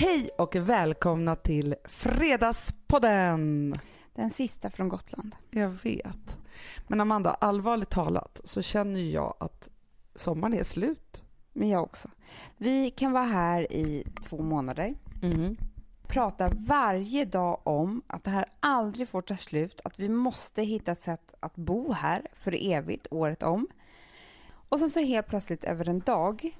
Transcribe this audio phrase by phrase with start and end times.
[0.00, 3.74] Hej och välkomna till Fredagspodden!
[4.14, 5.36] Den sista från Gotland.
[5.50, 6.36] Jag vet.
[6.88, 9.68] Men Amanda, allvarligt talat så känner jag att
[10.14, 11.24] sommaren är slut.
[11.52, 12.08] Men jag också.
[12.56, 14.94] Vi kan vara här i två månader.
[15.22, 15.56] Mm.
[16.06, 19.80] Prata varje dag om att det här aldrig får ta slut.
[19.84, 23.66] Att vi måste hitta ett sätt att bo här för evigt, året om.
[24.68, 26.56] Och sen så helt plötsligt över en dag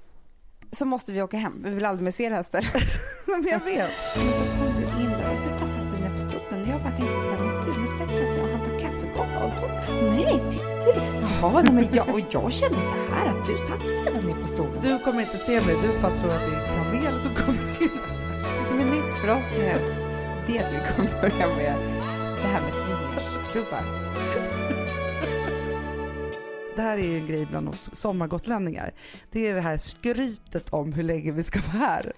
[0.71, 1.61] så måste vi åka hem.
[1.63, 2.73] Vi vill aldrig mer se det här stället.
[3.25, 3.89] Men jag vet.
[4.15, 6.91] Men då kom du in där och du satt inne på stolen och jag bara
[6.91, 9.93] tänkte så här, men gud nu sätter oss ner och han tar kaffekoppar och då,
[10.11, 11.01] nej tyckte du?
[11.41, 14.47] Jaha, nej, men jag, och jag kände så här att du satt redan ner på
[14.47, 14.81] stolen.
[14.81, 17.81] Du kommer inte se mig, du bara tror att det är en kamel som kommer
[17.83, 17.89] in.
[18.59, 19.93] Det som är nytt för oss höst,
[20.47, 21.75] det är att vi kommer börja med
[22.41, 23.83] det här med swingersklubbar.
[26.75, 28.93] Det här är ju en grej bland oss sommargotlänningar.
[29.31, 32.13] Det är det här skrytet om hur länge vi ska vara här.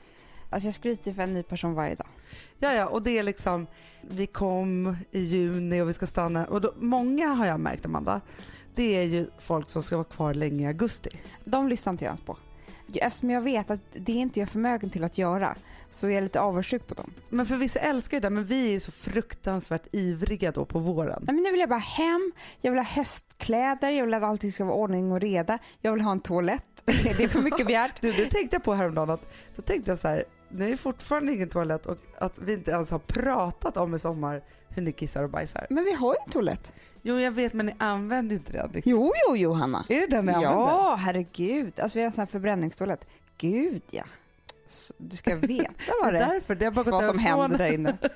[0.50, 2.08] Alltså jag skryter för en ny person varje dag.
[2.60, 3.68] Ja, ja, och det är liksom,
[4.02, 6.46] vi kom i juni och vi ska stanna.
[6.46, 8.22] Och då, många har jag märkt, Amanda,
[8.76, 11.10] det är ju folk som ska vara kvar länge i augusti.
[11.44, 12.38] De lyssnar inte jag ens på.
[12.94, 15.56] Eftersom jag vet att det är inte jag förmögen till att göra
[15.92, 17.14] så är jag lite avundsjuk på dem.
[17.30, 21.24] Men för vissa älskar det där, men vi är så fruktansvärt ivriga då på våren.
[21.26, 22.32] Nej, men nu vill jag bara hem,
[22.62, 26.02] jag vill ha höstkläder, jag vill att allting ska vara ordning och reda, jag vill
[26.02, 26.66] ha en toalett.
[26.86, 27.94] Det är för mycket begärt.
[28.02, 30.24] Du, det tänkte jag på häromdagen, att, så tänkte jag så här,
[30.54, 34.42] nu är fortfarande ingen toalett och att vi inte ens har pratat om i sommar
[34.70, 35.68] hur ni kissar och bajsar.
[35.70, 36.74] Men vi har ju en toalett.
[37.02, 38.82] Jo, jag vet, men ni använder inte den.
[38.86, 39.86] Jo, jo, jo, Hanna.
[39.90, 40.58] Är det den ni använder?
[40.58, 41.80] Ja, herregud.
[41.80, 43.06] Alltså vi har en sån här förbränningstoalett.
[43.38, 44.04] Gud, ja.
[44.68, 47.58] Så Du ska veta vad Det det är därför, det har bara vad som händer
[47.58, 47.98] där inne.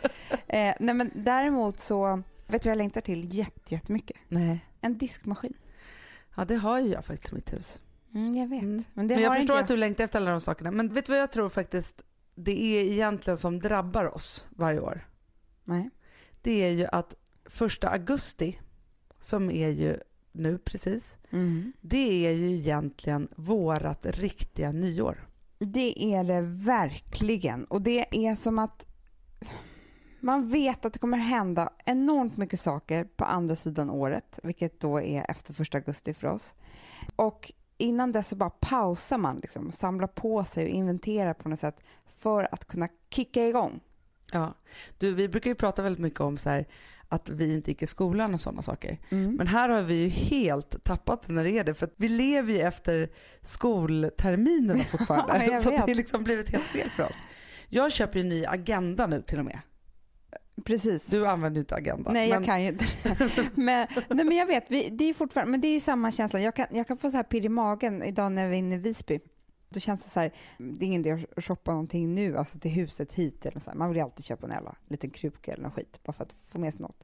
[0.47, 4.17] Eh, nej, men däremot så, vet du vad jag längtar till jätte- jättemycket?
[4.27, 4.65] Nej.
[4.81, 5.53] En diskmaskin.
[6.35, 7.79] Ja, det har ju jag faktiskt i mitt hus.
[8.13, 8.61] Mm, jag vet.
[8.61, 8.83] Mm.
[8.93, 10.71] Men det men jag förstår inte att du längtar efter alla de sakerna.
[10.71, 12.01] Men vet du vad jag tror faktiskt
[12.37, 15.07] det är egentligen som drabbar oss varje år?
[15.63, 15.89] Nej.
[16.41, 18.59] Det är ju att första augusti,
[19.19, 19.99] som är ju
[20.31, 21.73] nu precis, Mm.
[21.81, 25.27] det är ju egentligen vårat riktiga nyår.
[25.59, 27.65] Det är det verkligen.
[27.65, 28.85] Och det är som att
[30.19, 35.01] man vet att det kommer hända enormt mycket saker på andra sidan året, vilket då
[35.01, 36.55] är efter första augusti för oss.
[37.15, 41.59] Och innan dess så bara pausar man, liksom, samlar på sig och inventerar på något
[41.59, 43.79] sätt för att kunna kicka igång.
[44.31, 44.53] Ja.
[44.97, 46.67] Du, vi brukar ju prata väldigt mycket om så här,
[47.09, 48.97] att vi inte gick i skolan och sådana saker.
[49.37, 51.73] Men här har vi ju helt tappat det när det är det.
[51.73, 53.09] För att vi lever ju efter
[53.41, 55.45] skolterminerna fortfarande.
[55.51, 57.19] Ja, så det har liksom blivit helt fel för oss.
[57.69, 59.59] Jag köper ju en ny agenda nu till och med.
[60.65, 61.05] Precis.
[61.05, 62.11] Du använder ju inte agenda.
[62.11, 62.85] Nej, jag men- kan ju inte
[63.55, 66.39] men, nej, men jag vet, vi, det är fortfarande, men det är ju samma känsla.
[66.39, 68.75] Jag kan, jag kan få så här pirr i magen idag när vi är inne
[68.75, 69.19] i Visby.
[69.69, 72.71] Då känns det så här, det är ingen idé att shoppa någonting nu, alltså till
[72.71, 73.77] huset hit eller så här.
[73.77, 76.35] Man vill ju alltid köpa en jävla liten kruka eller något skit, bara för att
[76.51, 77.03] få med sig något.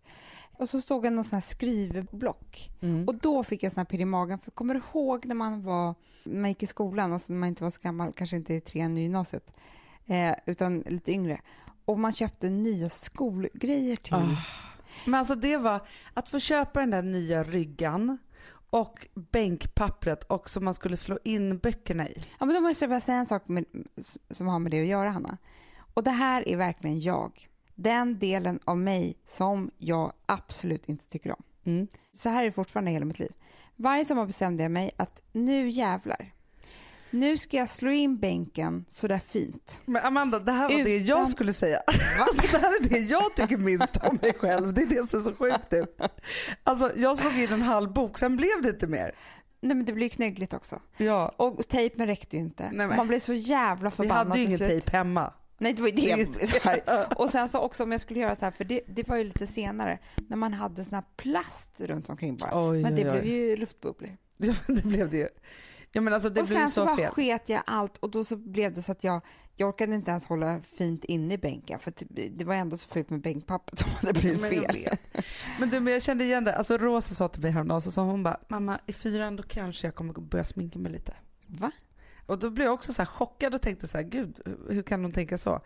[0.58, 2.72] Och så stod det någon sån här skrivblock.
[2.82, 3.08] Mm.
[3.08, 4.40] Och då fick jag sån här pirr i magen.
[4.40, 7.50] För kommer du ihåg när man var, när man gick i skolan, alltså när man
[7.50, 9.52] inte var så gammal, kanske inte i trean i gymnasiet,
[10.06, 11.42] eh, utan lite yngre.
[11.86, 14.14] Och man köpte nya skolgrejer till.
[14.14, 14.38] Ah.
[15.06, 18.18] Men alltså det var att få köpa den där nya ryggan
[18.70, 22.18] och bänkpappret och som man skulle slå in böckerna i.
[22.40, 23.66] Ja, men då måste jag bara säga en sak med,
[24.30, 25.38] som har med det att göra, Hanna.
[25.94, 27.50] Och det här är verkligen jag.
[27.76, 31.44] Den delen av mig som jag absolut inte tycker om.
[31.64, 31.88] Mm.
[32.14, 33.32] Så här är det fortfarande hela mitt liv.
[33.76, 36.34] Varje sommar bestämde jag mig att nu jävlar.
[37.14, 39.82] Nu ska jag slå in bänken så där fint.
[39.86, 41.80] Men Amanda, det här var det jag Utan- skulle säga.
[42.20, 44.74] Alltså, det här är det jag tycker minst om mig själv.
[44.74, 45.86] Det är det som är så sjukt nu.
[46.64, 49.16] Alltså, jag slog in en halv bok, sen blev det inte mer.
[49.62, 50.80] Nej men det blir knöggligt också.
[50.98, 52.64] Ja, Och tejpen räckte ju inte.
[52.72, 55.34] Nej, men- Man blev så jävla vi förbannad hade ju ingen tejp hemma.
[55.58, 57.08] Nej, det var ju det.
[57.16, 59.24] Och sen så också om jag skulle göra så här, för det, det var ju
[59.24, 60.00] lite senare,
[60.30, 62.70] när man hade sån här plast runt omkring bara.
[62.70, 63.22] Oj, Men det oj, oj.
[63.22, 64.18] blev ju luftbubblor.
[64.38, 65.28] Ja, det blev det ju.
[65.96, 67.12] Ja, men alltså, det och ju sen så, så bara fel.
[67.12, 69.22] sket jag allt och då så blev det så att jag,
[69.56, 72.88] jag orkade inte ens hålla fint inne i bänken för att det, var ändå så
[72.88, 74.98] fult med bänkpappret som hade blivit Men fel.
[75.60, 76.56] Men du, men jag kände igen det.
[76.56, 79.88] Alltså Rosa sa till mig häromdagen, så sa hon bara, mamma i fyran då kanske
[79.88, 81.14] jag kommer börja sminka mig lite.
[81.48, 81.72] Va?
[82.26, 84.40] Och då blev jag också så chockad och tänkte så här, gud
[84.70, 85.62] hur kan hon tänka så?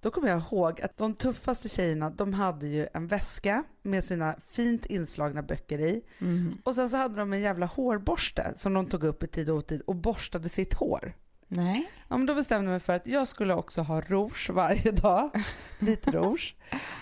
[0.00, 4.36] Då kommer jag ihåg att de tuffaste tjejerna, de hade ju en väska med sina
[4.50, 6.02] fint inslagna böcker i.
[6.18, 6.58] Mhm.
[6.64, 9.56] Och sen så hade de en jävla hårborste som de tog upp i tid och
[9.56, 11.12] otid och borstade sitt hår.
[11.48, 11.90] Nej.
[12.08, 15.30] Ja, men då bestämde jag mig för att jag skulle också ha rouge varje dag.
[15.78, 16.56] Lite rouge.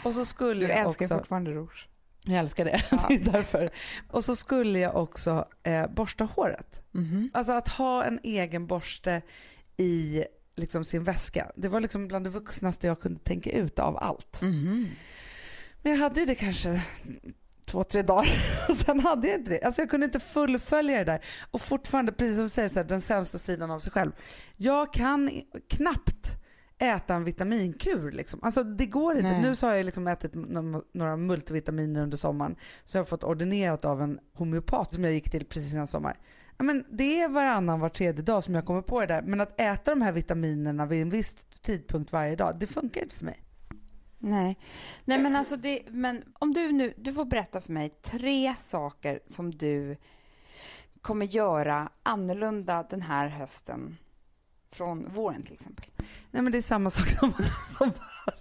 [0.04, 1.18] Och så skulle Du jag älskar också...
[1.18, 1.88] fortfarande rouge.
[2.24, 2.84] Jag älskar det.
[2.90, 3.04] Ja.
[3.08, 3.70] det är därför.
[4.10, 6.82] Och så skulle jag också eh, borsta håret.
[6.92, 7.30] Mhm.
[7.34, 9.22] Alltså att ha en egen borste
[9.76, 10.24] i
[10.56, 11.52] liksom sin väska.
[11.56, 14.42] Det var liksom bland det vuxnaste jag kunde tänka ut av allt.
[14.42, 14.88] Mhm.
[15.82, 16.82] Men jag hade ju det kanske
[17.66, 18.28] två, tre dagar
[18.68, 19.62] och sen hade jag inte det.
[19.62, 21.24] Alltså jag kunde inte fullfölja det där.
[21.50, 24.12] Och fortfarande, precis som du säger, så här, den sämsta sidan av sig själv.
[24.56, 25.30] Jag kan
[25.68, 26.32] knappt
[26.78, 28.40] äta en vitaminkur liksom.
[28.42, 29.30] Alltså det går inte.
[29.30, 29.42] Nej.
[29.42, 30.32] Nu så har jag liksom ätit
[30.94, 32.56] några multivitaminer under sommaren.
[32.84, 36.18] Så jag har fått ordinerat av en homeopat som jag gick till precis innan sommar.
[36.58, 39.22] Ja, men det är varannan, var tredje dag som jag kommer på det där.
[39.22, 43.14] Men att äta de här vitaminerna vid en viss tidpunkt varje dag, det funkar inte
[43.14, 43.42] för mig.
[44.18, 44.58] Nej.
[45.04, 49.20] Nej, men alltså det, men om du nu, du får berätta för mig tre saker
[49.26, 49.96] som du
[51.00, 53.96] kommer göra annorlunda den här hösten
[54.70, 55.86] från våren till exempel.
[56.30, 57.32] Nej men det är samma sak som,
[57.78, 57.92] som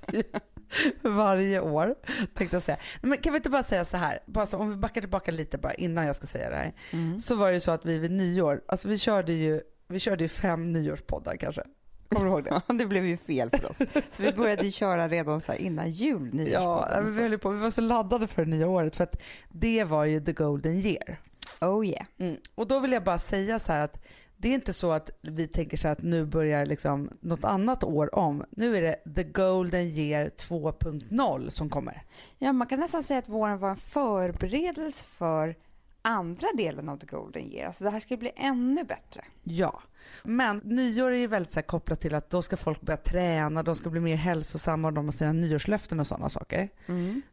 [0.06, 0.23] varje,
[1.01, 1.95] varje år.
[2.33, 2.77] Tänkte jag säga.
[3.01, 5.57] Men kan vi inte bara säga så här, bara så, om vi backar tillbaka lite
[5.57, 6.73] bara innan jag ska säga det här.
[7.19, 10.23] Så var det ju så att vi vid nyår, alltså vi körde ju, vi körde
[10.23, 11.63] ju fem nyårspoddar kanske.
[12.09, 12.50] Kommer du ihåg det?
[12.67, 13.77] Ja, det blev ju fel för oss.
[14.09, 17.03] Så vi började ju köra redan så innan jul, Ja, nyårspodden.
[17.03, 19.15] men vi, höll på, vi var så laddade för det nya året för att
[19.50, 21.19] det var ju the golden year.
[21.62, 22.06] Oh yeah.
[22.19, 22.35] Mm.
[22.56, 24.03] Och då vill jag bara säga så här att
[24.38, 28.16] det är inte så att vi tänker så att nu börjar liksom något annat år
[28.16, 28.46] om.
[28.50, 32.04] Nu är det the golden year 2.0 som kommer.
[32.38, 35.56] Ja, man kan nästan säga att våren var en förberedelse för
[36.02, 37.68] andra delen av the golden year.
[37.68, 39.26] Alltså det här ska bli ännu bättre.
[39.44, 39.82] Ja.
[40.24, 43.76] Men nyår är ju väldigt så kopplat till att då ska folk börja träna, de
[43.76, 46.70] ska bli mer hälsosamma och de har sina nyårslöften och sådana saker.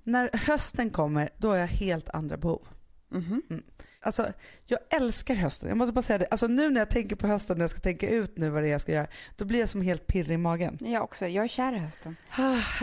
[0.03, 2.69] När hösten kommer, då har jag helt andra behov.
[3.09, 3.63] Mhm.
[4.05, 4.33] Alltså,
[4.67, 5.69] jag älskar hösten.
[5.69, 6.27] Jag måste bara säga det.
[6.31, 8.69] Alltså nu när jag tänker på hösten, när jag ska tänka ut nu vad det
[8.69, 9.07] är jag ska göra,
[9.37, 10.79] då blir jag som helt pirrig i magen.
[10.81, 11.27] Jag också.
[11.27, 12.17] Jag är kär i hösten.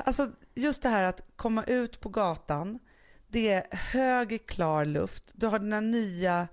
[0.05, 2.79] Alltså just det här att komma ut på gatan,
[3.27, 6.47] det är hög klar luft, du har dina nya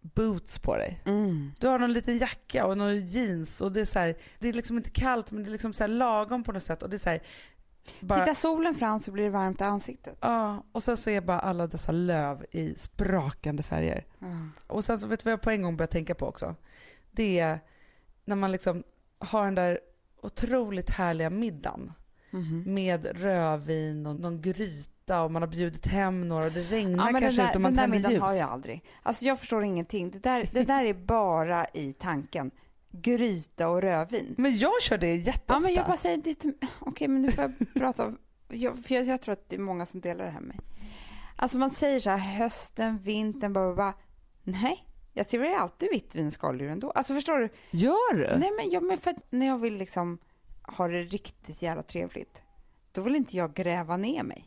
[0.00, 1.02] boots på dig.
[1.06, 1.52] Mm.
[1.60, 4.52] Du har någon liten jacka och någon jeans och det är så här, det är
[4.52, 6.98] liksom inte kallt men det är liksom så lagom på något sätt och det är
[6.98, 7.22] så här,
[8.00, 10.18] bara, Tittar solen fram så blir det varmt i ansiktet.
[10.20, 14.04] Ja, och sen så är bara alla dessa löv i sprakande färger.
[14.22, 14.52] Mm.
[14.66, 16.54] Och sen så vet du vad jag på en gång börjar tänka på också?
[17.10, 17.60] Det är
[18.24, 18.82] när man liksom
[19.18, 19.78] har den där
[20.22, 21.92] otroligt härliga middagen
[22.30, 22.74] Mhm.
[22.74, 27.20] med rödvin och någon gryta och man har bjudit hem några och det regnar Ja,
[27.20, 28.22] kanske där, ut och man den där tänder middagen ljus.
[28.22, 28.84] har jag aldrig.
[29.02, 30.10] Alltså jag förstår ingenting.
[30.10, 32.50] Det där, det där är bara i tanken.
[33.02, 34.34] Gryta och rödvin.
[34.38, 35.54] Men jag kör det jätteofta.
[35.54, 36.52] Ja, men jag bara säger det till...
[36.78, 38.18] Okej, men nu får jag prata om...
[38.48, 40.60] Jag, för jag, jag tror att det är många som delar det här med mig.
[41.36, 43.94] Alltså man säger så här hösten, vintern, bara, bara.
[44.42, 46.90] Nej, jag serverar alltid vitt vin skaldjur ändå.
[46.90, 47.48] Alltså förstår du?
[47.70, 48.38] Gör du?
[48.38, 50.18] Nej, men, jag, men för när jag vill liksom
[50.62, 52.42] ha det riktigt jävla trevligt,
[52.92, 54.44] då vill inte jag gräva ner mig.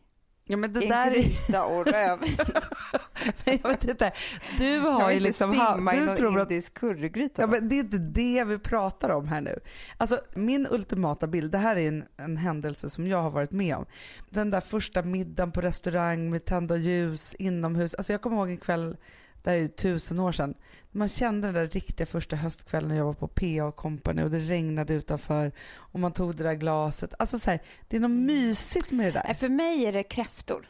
[0.51, 1.15] Ja men det I där en är...
[1.15, 2.37] gryta och rödvin.
[3.45, 4.11] Men jag vet inte.
[4.57, 5.51] Du Jag har vill ju liksom...
[5.51, 7.41] simma i du någon tror att indisk currygryta.
[7.41, 9.59] Ja, men det är inte det vi pratar om här nu.
[9.97, 13.75] Alltså min ultimata bild, det här är en, en händelse som jag har varit med
[13.75, 13.85] om.
[14.29, 17.93] Den där första middagen på restaurang med tända ljus inomhus.
[17.93, 18.97] Alltså jag kommer ihåg en kväll,
[19.43, 20.53] det här är ju tusen år sedan,
[20.91, 24.39] man kände den där riktiga första höstkvällen när jag var på PA Company och det
[24.39, 27.13] regnade utanför och man tog det där glaset.
[27.19, 29.23] Alltså så här, det är något mysigt med det där.
[29.25, 30.67] Nej, för mig är det kräftor.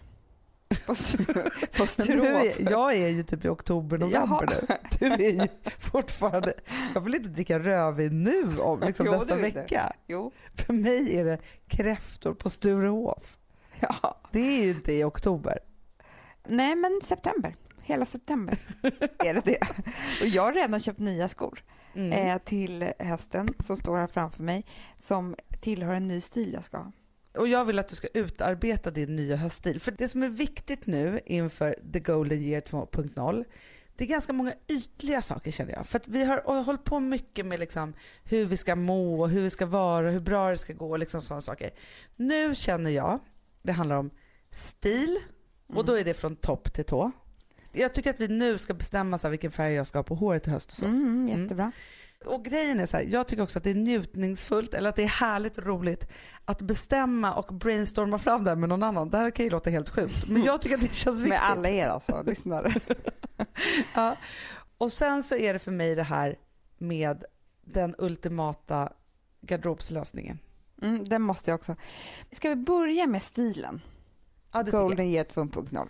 [0.85, 0.95] På,
[1.77, 4.77] på är, jag är ju typ i oktober, november Jaha.
[4.99, 4.99] nu.
[4.99, 5.47] Du är ju
[5.77, 6.53] fortfarande,
[6.93, 9.93] jag vill inte dricka rödvin nu om liksom Jo, nästa vecka.
[10.55, 11.37] För mig är det
[11.67, 13.37] kräftor på Sturehof.
[13.79, 14.17] Ja.
[14.31, 15.59] Det är ju inte i oktober.
[16.47, 17.55] Nej, men september.
[17.83, 18.57] Hela september
[19.19, 19.57] är det det.
[20.21, 21.63] Och jag har redan köpt nya skor
[21.95, 22.11] Mm.
[22.11, 24.65] eh, till hösten som står här framför mig
[24.99, 26.91] som tillhör en ny stil jag ska ha.
[27.37, 29.79] Och jag vill att du ska utarbeta din nya höststil.
[29.81, 33.45] För det som är viktigt nu inför the golden year 2.0
[33.95, 35.87] det är ganska många ytliga saker känner jag.
[35.87, 39.49] För att vi har hållit på mycket med liksom hur vi ska må, hur vi
[39.49, 41.71] ska vara, hur bra det ska gå, liksom sådana saker.
[42.15, 43.19] Nu känner jag,
[43.61, 44.09] det handlar om
[44.51, 45.19] stil
[45.67, 47.11] och då är det från topp till tå.
[47.71, 50.15] Jag tycker att vi nu ska bestämma så här, vilken färg jag ska ha på
[50.15, 50.85] håret i höst och så.
[50.85, 51.71] Mm, jättebra.
[52.25, 55.03] Och grejen är så här, jag tycker också att det är njutningsfullt eller att det
[55.03, 56.07] är härligt och roligt
[56.45, 59.09] att bestämma och brainstorma fram det här med någon annan.
[59.09, 61.29] Det här kan ju låta helt sjukt men jag tycker att det känns viktigt.
[61.29, 62.73] Med alla er alltså, lyssnare.
[63.95, 64.15] Ja.
[64.77, 66.35] Och sen så är det för mig det här
[66.77, 67.23] med
[67.61, 68.93] den ultimata
[69.41, 70.39] garderobslösningen.
[70.81, 71.75] Mm, den måste jag också.
[72.31, 73.81] Ska vi börja med stilen?
[74.51, 74.61] Ja.
[74.61, 75.87] Golden Year 2.0.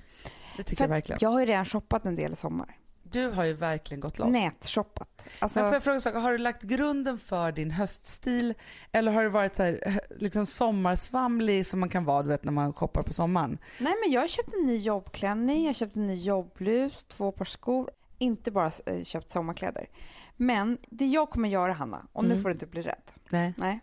[0.63, 1.19] Det tycker jag verkligen.
[1.21, 2.77] Jag har ju redan shoppat en del i sommar.
[3.03, 4.27] Du har ju verkligen gått loss.
[4.29, 5.25] Nätshoppat.
[5.39, 8.53] Alltså, Men får jag fråga en sak, har du lagt grunden för din höststil
[8.91, 12.51] eller har det varit så här, liksom sommarsvamlig som man kan vara du vet, när
[12.51, 13.57] man shoppar på sommaren?
[13.79, 17.91] Nej men jag köpte en ny jobbklänning, jag köpte en ny jobbblus, två par skor.
[18.17, 19.87] Inte bara eh, köpt sommarkläder.
[20.35, 22.41] Men det jag kommer göra, Hanna, och nu Mm.
[22.41, 23.11] får du inte bli rädd.
[23.29, 23.53] Nej.
[23.57, 23.79] Nej.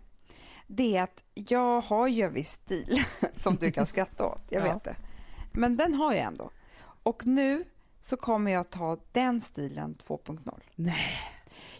[0.66, 3.02] Det är att jag har ju en viss stil
[3.36, 4.42] som du kan skratta åt.
[4.50, 4.72] Jag Ja.
[4.74, 4.96] vet det.
[5.52, 6.50] Men den har jag ändå.
[7.08, 7.64] Och nu
[8.00, 10.60] så kommer jag ta den stilen 2.0.
[10.74, 11.20] Nej.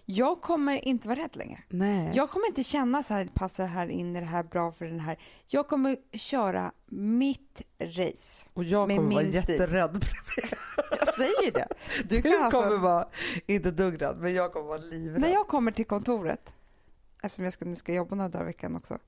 [0.05, 1.63] Jag kommer inte vara rädd längre.
[1.69, 2.13] Nej.
[2.15, 4.85] Jag kommer inte känna så här, passar det här in i det här, bra för
[4.85, 5.19] den här.
[5.47, 8.47] Jag kommer köra mitt race.
[8.55, 9.35] och jag kommer vara stil.
[9.35, 10.05] jätterädd.
[10.99, 11.69] Jag säger det.
[12.05, 13.09] Du, kan alltså- kommer vara,
[13.47, 15.21] inte dugg rädd, men jag kommer vara livrädd.
[15.21, 16.55] När jag kommer till kontoret,
[17.23, 18.99] eftersom jag ska, nu ska jobba några dagar i veckan också,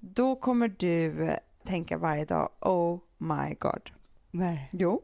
[0.00, 3.90] då kommer du eh, tänka varje dag, oh my god.
[4.30, 4.68] Nej.
[4.72, 5.02] Jo.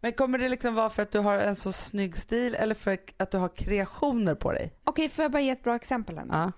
[0.00, 2.98] Men kommer det liksom vara för att du har en så snygg stil eller för
[3.16, 4.72] att du har kreationer på dig?
[4.84, 6.32] Okej, får jag bara ge ett bra exempel här nu?
[6.32, 6.52] Ja.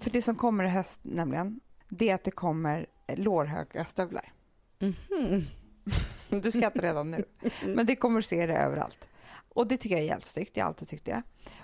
[0.00, 4.32] För det som kommer i höst nämligen, det är att det kommer lårhöga stövlar.
[4.78, 5.44] Mhm.
[6.42, 7.24] Du skrattar redan nu.
[7.66, 9.08] Men det kommer se det överallt.
[9.48, 11.22] Och det tycker jag är jävligt snyggt, jag har alltid tyckt det.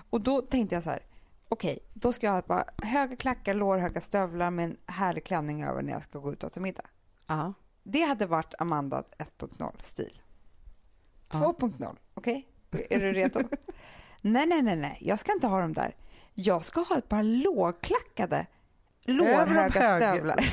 [0.09, 1.05] Och då tänkte jag så här,
[1.49, 5.81] okej, då ska jag ha bara höga klackar, lårhöga stövlar med en härlig klänning över
[5.81, 6.85] när jag ska gå ut och äta middag.
[7.27, 7.53] Ja.
[7.83, 10.21] Det hade varit Amanda 1.0 stil.
[11.41, 11.55] Ja.
[11.59, 12.47] 2.0, okej?
[12.89, 13.39] Är du redo?
[14.21, 15.95] nej, nej, nej, nej, jag ska inte ha dem där.
[16.33, 18.45] Jag ska ha ett par lågklackade,
[19.05, 20.11] lårhöga höga.
[20.13, 20.45] stövlar.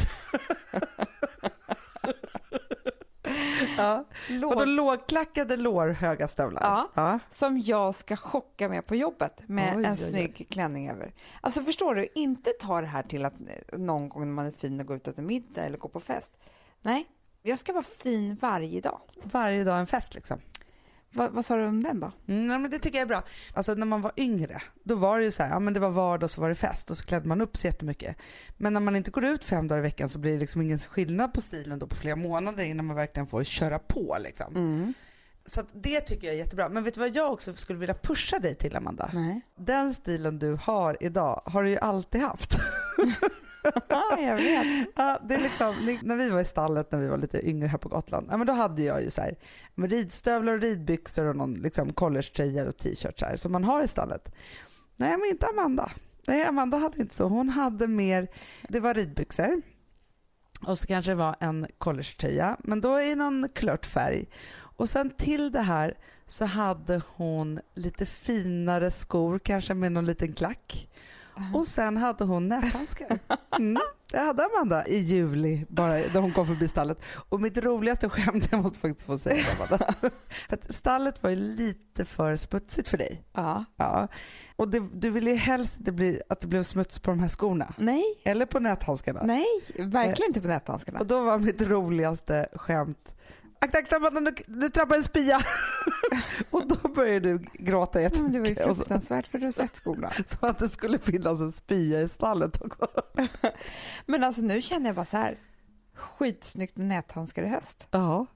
[3.77, 4.05] ja.
[4.29, 6.61] Låg- Och då lågklackade lårhöga stövlar?
[6.63, 6.91] Ja.
[6.95, 7.19] ja.
[7.31, 10.11] som jag ska chocka med på jobbet med Oj, en oj, oj.
[10.11, 11.13] snygg klänning över.
[11.41, 13.35] Alltså förstår du, inte ta det här till att
[13.73, 16.01] någon gång när man är fin och går ut och äter middag eller går på
[16.01, 16.33] fest.
[16.83, 17.07] Nej,
[17.43, 19.01] jag ska vara fin varje dag.
[19.23, 20.41] Varje dag en fest liksom.
[21.15, 22.13] Va, vad sa du om den då?
[22.29, 23.23] Mm, nej, men det tycker jag är bra.
[23.55, 25.91] Alltså när man var yngre, då var det ju så här, ja men det var
[25.91, 28.17] vardag och så var det fest och så klädde man upp sig jättemycket.
[28.57, 30.79] Men när man inte går ut fem dagar i veckan så blir det liksom ingen
[30.79, 34.57] skillnad på stilen då på flera månader innan man verkligen får köra på liksom.
[34.57, 34.95] Mm.
[35.47, 36.69] Så det tycker jag är jättebra.
[36.69, 39.11] Men vet du vad jag också skulle vilja pusha dig till Amanda?
[39.15, 39.41] Nej.
[39.57, 42.57] Den stilen du har idag har du ju alltid haft.
[43.89, 44.89] Ja, jag vet.
[44.97, 47.79] Ja, det är liksom, när vi var i stallet när vi var lite yngre här
[47.79, 49.37] på Gotland, ja, men då hade jag ju så här,
[49.75, 53.89] med ridstövlar och ridbyxor och någon liksom collegetröja och t-shirt här, som man har i
[53.89, 54.35] stallet.
[54.97, 55.91] Nej, men inte Amanda.
[56.27, 57.29] Nej, Amanda hade inte så.
[57.29, 58.29] Hon hade mer,
[58.69, 59.63] det var ridbyxor
[60.67, 64.27] och så kanske det var en collegetröja, men då i någon klört färg.
[64.77, 70.33] Och sen till det här så hade hon lite finare skor, kanske med någon liten
[70.33, 70.89] klack.
[71.55, 73.19] Och sen hade hon näthandskar.
[73.59, 77.03] Mm, det hade Amanda i juli, bara när hon kom förbi stallet.
[77.29, 79.95] Och mitt roligaste skämt, jag måste faktiskt få säga det Amanda.
[80.49, 83.25] För att stallet var ju lite för smutsigt för dig.
[83.33, 83.65] Ja.
[83.77, 84.09] Ja.
[84.57, 87.29] Och det, du ville ju helst inte bli, att det blev smuts på de här
[87.29, 87.75] skorna.
[87.79, 89.21] Nej, Eller på näthandskarna.
[89.25, 89.47] nej,
[89.79, 90.99] verkligen inte på näthandskarna.
[91.01, 93.15] Och då var mitt roligaste skämt
[93.65, 95.41] Akta, akta Amanda, nu, nu trappar en spya.
[96.51, 98.65] och då började du gråta Men det var ju jättemycket.
[98.65, 100.13] Fruktansvärt för du har sett skolan.
[100.27, 102.89] så att det skulle finnas en spya i stallet också.
[104.07, 105.39] Men alltså nu känner jag bara så här,
[105.95, 107.89] skitsnyggt med näthandskar i höst.
[107.91, 108.27] Ja.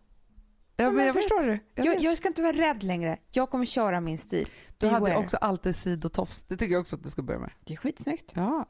[0.76, 1.58] Ja, men jag förstår du?
[1.74, 3.18] jag Jag, jag ska inte vara rädd längre.
[3.32, 4.48] Jag kommer köra min stil.
[4.78, 5.24] Du hade Beware.
[5.24, 6.42] också alltid sidotofs.
[6.42, 7.50] Det tycker jag också att du ska börja med.
[7.64, 8.32] Det är skitsnyggt.
[8.34, 8.66] Ja.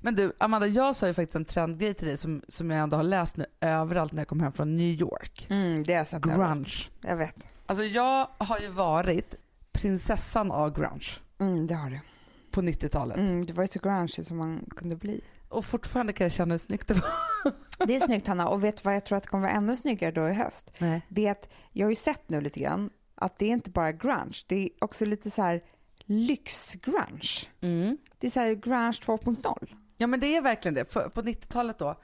[0.00, 2.96] Men du, Amanda, jag sa ju faktiskt en trendgrej till dig som, som jag ändå
[2.96, 5.46] har läst nu överallt när jag kom hem från New York.
[5.50, 6.66] Mm, det har jag sett överallt.
[6.68, 6.74] Grunge.
[7.00, 7.34] Jag vet.
[7.66, 9.34] Alltså jag har ju varit
[9.72, 12.00] prinsessan av grunge Mm, det har du.
[12.50, 13.16] på 90-talet.
[13.18, 15.20] Mm, det var ju så grungy som man kunde bli.
[15.48, 17.86] Och fortfarande kan jag känna hur snyggt det var.
[17.86, 19.76] Det är snyggt Hanna och vet du vad jag tror att det kommer vara ännu
[19.76, 20.70] snyggare då i höst?
[20.78, 21.00] Nej.
[21.08, 23.92] Det är att jag har ju sett nu lite grann att det är inte bara
[23.92, 25.62] grunge, det är också lite så här
[26.06, 27.48] lyxgrunge.
[27.60, 27.98] Mm.
[28.18, 29.74] Det är så här grunge 2.0.
[29.96, 30.92] Ja men det är verkligen det.
[30.92, 32.00] För, på 90-talet då,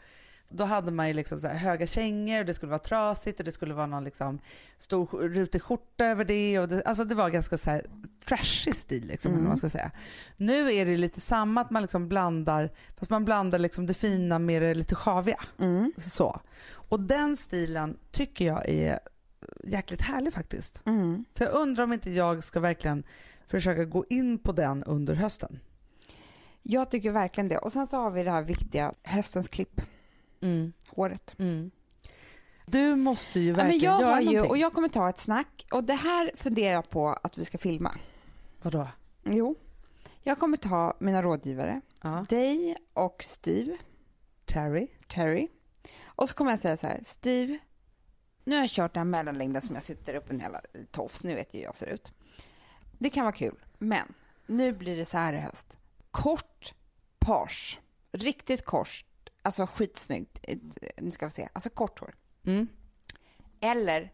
[0.49, 3.45] då hade man ju liksom så här höga kängor och det skulle vara trasigt och
[3.45, 4.39] det skulle vara någon liksom
[4.79, 6.59] stor rutig skjorta över det.
[6.59, 7.87] Och det alltså det var ganska så här
[8.25, 9.45] trashig stil liksom, Mm.
[9.45, 9.91] man ska säga.
[10.37, 14.39] Nu är det lite samma att man liksom blandar, fast man blandar liksom det fina
[14.39, 15.41] med det lite sjaviga.
[15.59, 15.93] Mm.
[15.99, 16.41] Så.
[16.73, 18.99] Och den stilen tycker jag är
[19.65, 20.83] jäkligt härlig faktiskt.
[20.87, 21.25] Mm.
[21.35, 23.03] Så jag undrar om inte jag ska verkligen
[23.51, 25.61] försöka gå in på den under hösten.
[26.63, 27.59] Jag tycker verkligen det.
[27.59, 29.81] Och sen så har vi det här viktiga höstens klipp,
[30.89, 31.35] håret.
[31.39, 31.71] Mm.
[32.67, 34.51] Du måste ju Ja, men verkligen jag göra har ju, någonting.
[34.51, 37.59] och jag kommer ta ett snack och det här funderar jag på att vi ska
[37.59, 37.95] filma.
[38.63, 38.89] Vadå?
[39.25, 39.55] Jo,
[40.23, 42.27] jag kommer ta mina rådgivare, Ja.
[42.29, 43.77] dig och Steve,
[44.45, 44.87] Terry.
[45.09, 45.49] Terry.
[46.05, 47.59] Och så kommer jag säga så här, Steve,
[48.45, 51.35] nu har jag kört den här mellanlängden som jag sitter upp en jävla tofs, nu
[51.35, 52.13] vet ju hur jag ser ut.
[53.01, 54.15] Det kan vara kul, men
[54.47, 55.79] nu blir det så här i höst.
[56.11, 56.75] Kort
[57.19, 57.81] page,
[58.13, 59.05] riktigt kort,
[59.43, 60.45] alltså skitsnyggt,
[60.99, 62.15] ni ska få se, alltså kort hår.
[62.45, 62.69] Mm.
[63.61, 64.13] Eller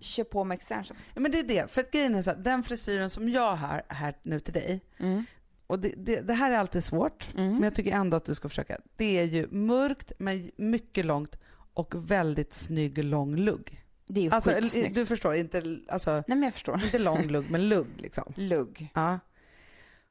[0.00, 1.00] kör på med extensions.
[1.14, 1.70] Ja, men det är det.
[1.70, 4.80] För att grejen är så här, den frisyren som jag har här nu till dig,
[4.98, 5.24] Mm.
[5.66, 7.52] och det, det, det här är alltid svårt, Mm.
[7.54, 8.80] men jag tycker ändå att du ska försöka.
[8.96, 11.36] Det är ju mörkt, men mycket långt
[11.74, 13.83] och väldigt snygg lång lugg.
[14.06, 14.94] Det är ju Alltså, skitsnyggt.
[14.94, 16.84] du förstår, inte, alltså, Nej men jag förstår.
[16.84, 18.32] inte lång lugg, men lugg liksom.
[18.36, 18.90] Lugg.
[18.94, 19.18] Ja.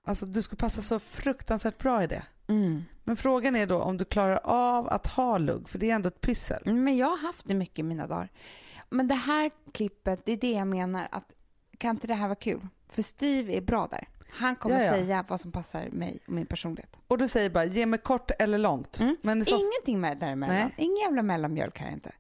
[0.06, 2.24] Alltså du skulle passa så fruktansvärt bra i det.
[2.48, 2.84] Mm.
[3.04, 6.08] Men frågan är då om du klarar av att ha lugg, för det är ändå
[6.08, 6.62] ett pyssel.
[6.66, 8.30] Men jag har haft det mycket i mina dagar.
[8.90, 11.32] Men det här klippet, det är det jag menar att
[11.78, 12.68] kan inte det här vara kul?
[12.90, 14.08] För Steve är bra där.
[14.30, 14.92] Han kommer Ja, ja.
[14.92, 16.98] säga vad som passar mig och min personlighet.
[17.08, 19.00] Och du säger bara, ge mig kort eller långt.
[19.00, 19.18] Mm.
[19.24, 20.56] Men så, Ingenting med däremellan.
[20.56, 20.74] Nej.
[20.78, 22.12] Ingen jävla mellanmjölk här inte.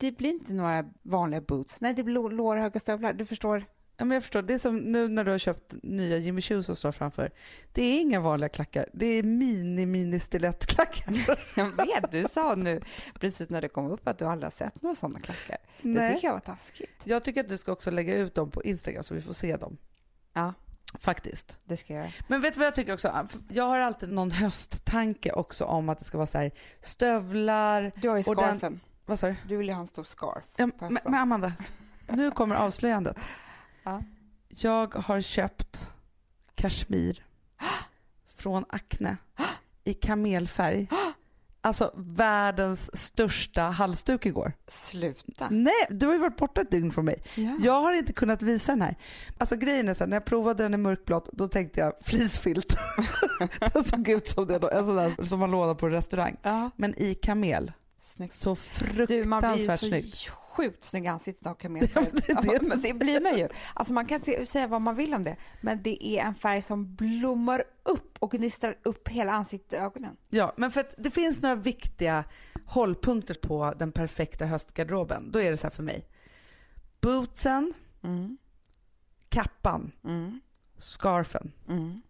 [0.00, 1.80] Det blir inte några vanliga boots.
[1.80, 3.12] Nej, det blir lå- lårhöga stövlar.
[3.12, 3.64] Du förstår?
[3.96, 6.62] ja, men jag förstår, det är som nu när du har köpt nya Jimmy Choo
[6.62, 7.30] som står framför.
[7.72, 11.14] Det är inga vanliga klackar, det är mini mini stilettklackar.
[11.56, 12.80] Jag vet, du sa nu
[13.20, 15.56] precis när det kom upp att du aldrig har sett några sådana klackar.
[15.82, 16.14] Det Nej.
[16.14, 16.90] tycker jag var taskigt.
[17.04, 19.56] Jag tycker att du ska också lägga ut dem på Instagram så vi får se
[19.56, 19.76] dem.
[20.32, 20.54] Ja,
[20.98, 21.58] Faktiskt.
[21.64, 22.12] det ska jag.
[22.28, 23.28] Men vet du vad jag tycker också?
[23.48, 27.92] Jag har alltid någon hösttanke också om att det ska vara så här stövlar.
[27.96, 28.80] Du har ju scarfen.
[29.06, 29.36] Vad sa du?
[29.48, 30.68] Du vill ju ha en stor scarf Ja,
[31.04, 31.52] men Amanda,
[32.08, 33.16] nu kommer avslöjandet.
[33.82, 34.02] Ja.
[34.48, 35.90] Jag har köpt
[36.54, 37.24] kashmir
[38.34, 39.16] från Acne
[39.84, 40.88] i kamelfärg.
[41.60, 44.52] Alltså världens största halsduk igår.
[44.66, 45.48] Sluta.
[45.50, 47.22] Nej, du har ju varit borta ett dygn från mig.
[47.34, 47.56] Ja.
[47.62, 48.96] Jag har inte kunnat visa den här.
[49.38, 52.76] Alltså grejen är så här, när jag provade den i mörkblått då tänkte jag fleecefilt.
[53.72, 56.36] den såg ut som det då, en sån där som man lånar på en restaurang.
[56.42, 56.70] ja.
[56.76, 57.72] Men i kamel.
[58.16, 58.34] Snyggt.
[58.34, 58.56] Så
[59.08, 60.28] Du, man blir fruktansvärt så snyggt.
[60.28, 62.06] sjukt snygg i ansiktet av kamelfärg.
[62.12, 62.52] Ja, det det.
[62.54, 63.48] Ja, men det blir man ju.
[63.74, 66.62] Alltså man kan se, säga vad man vill om det, men det är en färg
[66.62, 70.16] som blommar upp och gnistrar upp hela ansiktet och ögonen.
[70.28, 72.24] Ja, men för att det finns några viktiga
[72.66, 75.30] hållpunkter på den perfekta höstgarderoben.
[75.32, 76.06] Då är det så här för mig.
[77.00, 78.38] Bootsen, Mm.
[79.28, 80.40] kappan, Mm.
[80.78, 81.52] scarfen.
[81.68, 82.02] Mm.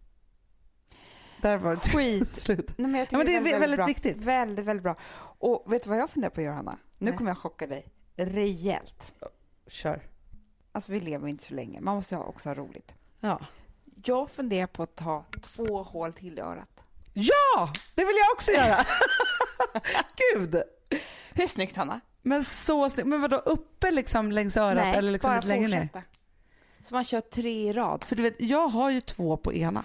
[1.41, 2.35] Där var det Skit.
[2.41, 2.71] slut.
[2.77, 3.85] Nej, men jag tycker Ja, men det är väldigt, väldigt bra.
[3.85, 4.17] viktigt.
[4.17, 4.95] Väldigt, väldigt bra.
[5.39, 6.77] Och vet du vad jag funderar på att göra, Hanna?
[6.97, 7.17] Nu Nej.
[7.17, 9.13] kommer jag chocka dig rejält.
[9.67, 10.01] Kör.
[10.71, 11.81] Alltså, vi lever inte så länge.
[11.81, 12.93] Man måste ju också ha roligt.
[13.19, 13.39] Ja.
[14.05, 16.69] Jag funderar på att ta två hål till i örat.
[17.13, 18.85] ja, det vill jag också göra.
[20.35, 20.61] Gud.
[21.33, 22.01] Hur snyggt, Hanna?
[22.21, 23.07] Men så snyggt.
[23.07, 25.81] Men vadå, uppe liksom längs örat Nej, eller liksom bara lite längre ner?
[25.81, 26.01] fortsätta.
[26.83, 28.03] Så man kör tre i rad.
[28.03, 29.83] För du vet, jag har ju två på ena.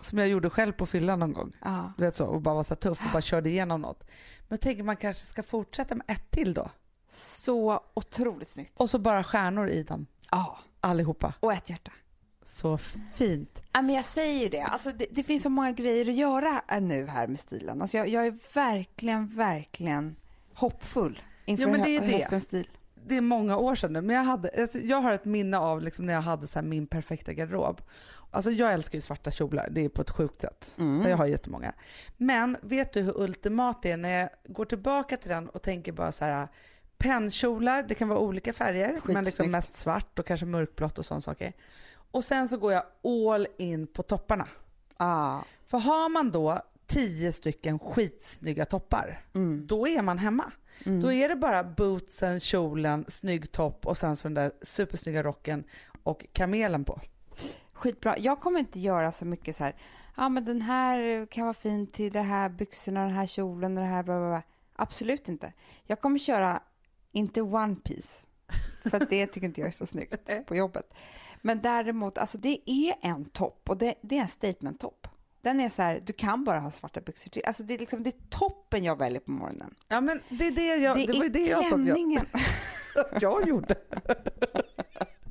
[0.00, 1.52] Som jag gjorde själv på fyllan någon gång.
[1.62, 1.92] Ja.
[1.96, 4.04] Du vet så, och bara var så tuff och bara körde igenom något.
[4.38, 6.70] Men jag tänker man kanske ska fortsätta med ett till då.
[7.14, 8.80] Så otroligt snyggt.
[8.80, 10.06] Och så bara stjärnor i dem.
[10.30, 10.58] Ja.
[10.80, 11.34] Allihopa.
[11.40, 11.92] Och ett hjärta.
[12.44, 12.78] Så
[13.14, 13.62] fint.
[13.72, 14.62] Ja, men jag säger det.
[14.62, 15.06] Alltså, det.
[15.10, 17.82] Det finns så många grejer att göra nu här med stilen.
[17.82, 20.16] Alltså, jag, jag är verkligen, verkligen
[20.54, 22.12] hoppfull inför Ja, men det är hö- det.
[22.12, 22.68] höstens stil.
[23.06, 25.82] Det är många år sedan nu, men jag, hade, alltså, jag har ett minne av
[25.82, 27.80] liksom när jag hade så min perfekta garderob.
[28.34, 30.74] Alltså jag älskar ju svarta kjolar, det är på ett sjukt sätt.
[30.78, 31.08] Mm.
[31.10, 31.72] Jag har jättemånga.
[32.16, 35.92] Men vet du hur ultimat det är när jag går tillbaka till den och tänker
[35.92, 36.48] bara så här
[36.98, 39.50] pennkjolar, det kan vara olika färger, men liksom Skitsnyggt.
[39.52, 41.52] mest svart och kanske mörkblått och sådana saker.
[42.10, 44.48] Och sen så går jag all in på topparna.
[44.96, 45.38] Ah.
[45.64, 49.66] För har man då tio stycken skitsnygga toppar, Mm.
[49.66, 50.52] då är man hemma.
[50.86, 51.00] Mm.
[51.02, 55.64] Då är det bara bootsen, kjolen, snygg topp och sen så den där supersnygga rocken
[56.02, 57.00] och kamelen på.
[57.82, 58.18] Skitbra.
[58.18, 59.76] Jag kommer inte göra så mycket så här,
[60.16, 63.82] ja men den här kan vara fin till det här byxorna, den här kjolen och
[63.82, 64.42] det här bla, bla, bla.
[64.76, 65.52] Absolut inte.
[65.84, 66.62] Jag kommer köra,
[67.12, 68.26] inte one piece,
[68.90, 70.94] för det tycker inte jag är så snyggt på jobbet.
[71.40, 75.08] Men däremot, alltså det är en topp och det, det är en statement-topp.
[75.40, 77.42] Den är så här, du kan bara ha svarta byxor till.
[77.46, 79.74] Alltså det är liksom, det är toppen jag väljer på morgonen.
[79.88, 82.26] Ja men det är det jag, det, det, var ju det jag sa att jag,
[83.20, 83.74] jag gjorde.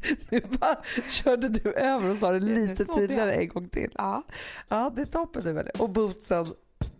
[0.29, 0.77] Nu bara
[1.11, 3.91] körde du över och sa det nu lite tydligare en gång till.
[3.95, 4.23] Ja.
[4.67, 5.81] Ja det är toppen du väljer.
[5.81, 6.45] Och bootsen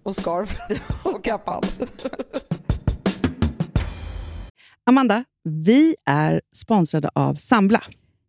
[0.04, 0.58] och scarf
[1.04, 1.64] och kappan.
[4.86, 7.82] Amanda, vi är sponsrade av Sambla.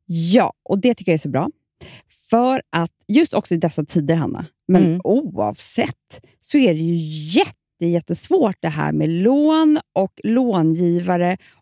[0.06, 1.48] Ja, och det tycker jag är så bra.
[2.30, 5.00] För att just också i dessa tider, Hanna, men Mm.
[5.04, 6.94] oavsett, så är det ju
[7.38, 11.36] jätte, jättesvårt det här med lån och långivare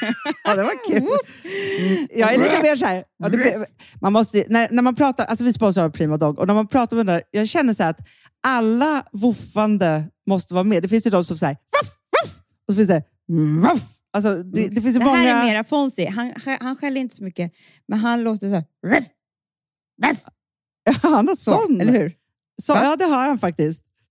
[0.44, 0.96] ja, det var kul.
[0.96, 3.04] Mm, Jag är lite mer så här,
[4.00, 6.96] man måste, när, när man pratar, alltså vi sponsrar Prima Dog och när man pratar
[6.96, 8.00] med den där, jag känner så här att
[8.46, 10.82] alla woofande måste vara med.
[10.82, 13.02] Det finns ju de som säger voff, voff, och så finns det
[13.62, 13.82] voff.
[14.12, 15.16] Alltså, det, det finns ju Det många...
[15.16, 16.10] här är mera Fonzie.
[16.10, 17.52] Han, han skäller inte så mycket,
[17.88, 18.64] men han låter så här...
[18.86, 19.04] Ruff,
[20.06, 20.24] ruff,
[21.02, 21.80] Han har så, sån.
[21.80, 22.12] eller hur?
[22.62, 23.84] Så, ja, det har han faktiskt.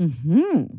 [0.00, 0.78] Mm-hmm.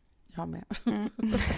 [0.35, 0.63] Jag med.
[0.85, 1.09] Mm.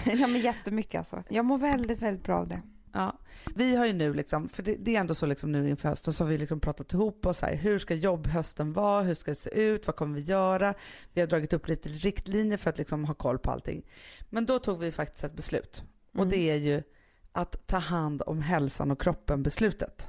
[0.19, 1.23] ja, men jättemycket alltså.
[1.29, 2.61] Jag mår väldigt, väldigt bra av det.
[2.93, 3.17] Ja.
[3.55, 6.13] Vi har ju nu, liksom, för det, det är ändå så liksom nu inför hösten,
[6.13, 7.41] så har vi liksom pratat ihop oss.
[7.41, 9.01] Här, hur ska jobbhösten vara?
[9.01, 9.87] Hur ska det se ut?
[9.87, 10.73] Vad kommer vi göra?
[11.13, 13.85] Vi har dragit upp lite riktlinjer för att liksom ha koll på allting.
[14.29, 15.83] Men då tog vi faktiskt ett beslut.
[16.11, 16.29] Och Mm.
[16.29, 16.83] det är ju
[17.31, 20.07] att ta hand om hälsan och kroppen-beslutet.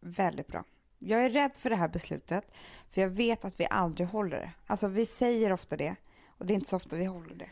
[0.00, 0.64] Väldigt bra.
[0.98, 2.44] Jag är rädd för det här beslutet,
[2.90, 4.50] för jag vet att vi aldrig håller det.
[4.66, 5.96] Alltså, vi säger ofta det,
[6.28, 7.46] och det är inte så ofta vi håller det.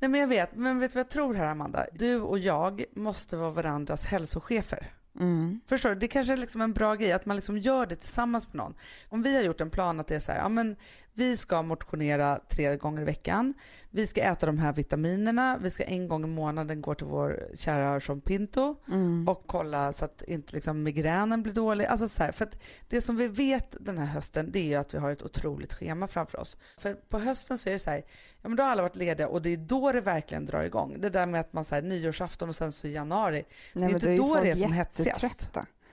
[0.00, 1.86] Nej men jag vet, men vet du vad jag tror här Amanda?
[1.92, 4.92] Du och jag måste vara varandras hälsochefer.
[5.20, 5.60] Mm.
[5.66, 5.94] Förstår du?
[5.94, 8.74] Det kanske är liksom en bra grej att man liksom gör det tillsammans med någon.
[9.08, 10.76] Om vi har gjort en plan att det är så här, ja men
[11.14, 13.54] vi ska motionera tre gånger i veckan,
[13.90, 17.48] vi ska äta de här vitaminerna, vi ska en gång i månaden gå till vår
[17.54, 19.28] kära Jean Pinto Mm.
[19.28, 21.84] och kolla så att inte liksom migränen blir dålig.
[21.84, 22.48] Alltså så här, för
[22.88, 26.06] det som vi vet den här hösten det är att vi har ett otroligt schema
[26.06, 26.56] framför oss.
[26.78, 28.02] För på hösten så är det så här,
[28.42, 30.96] ja men då har alla varit lediga och det är då det verkligen drar igång.
[30.98, 34.08] Det där med att man så här nyårsafton och sen så januari, Nej, är inte
[34.08, 35.48] är ju då folk det är som hetsigast.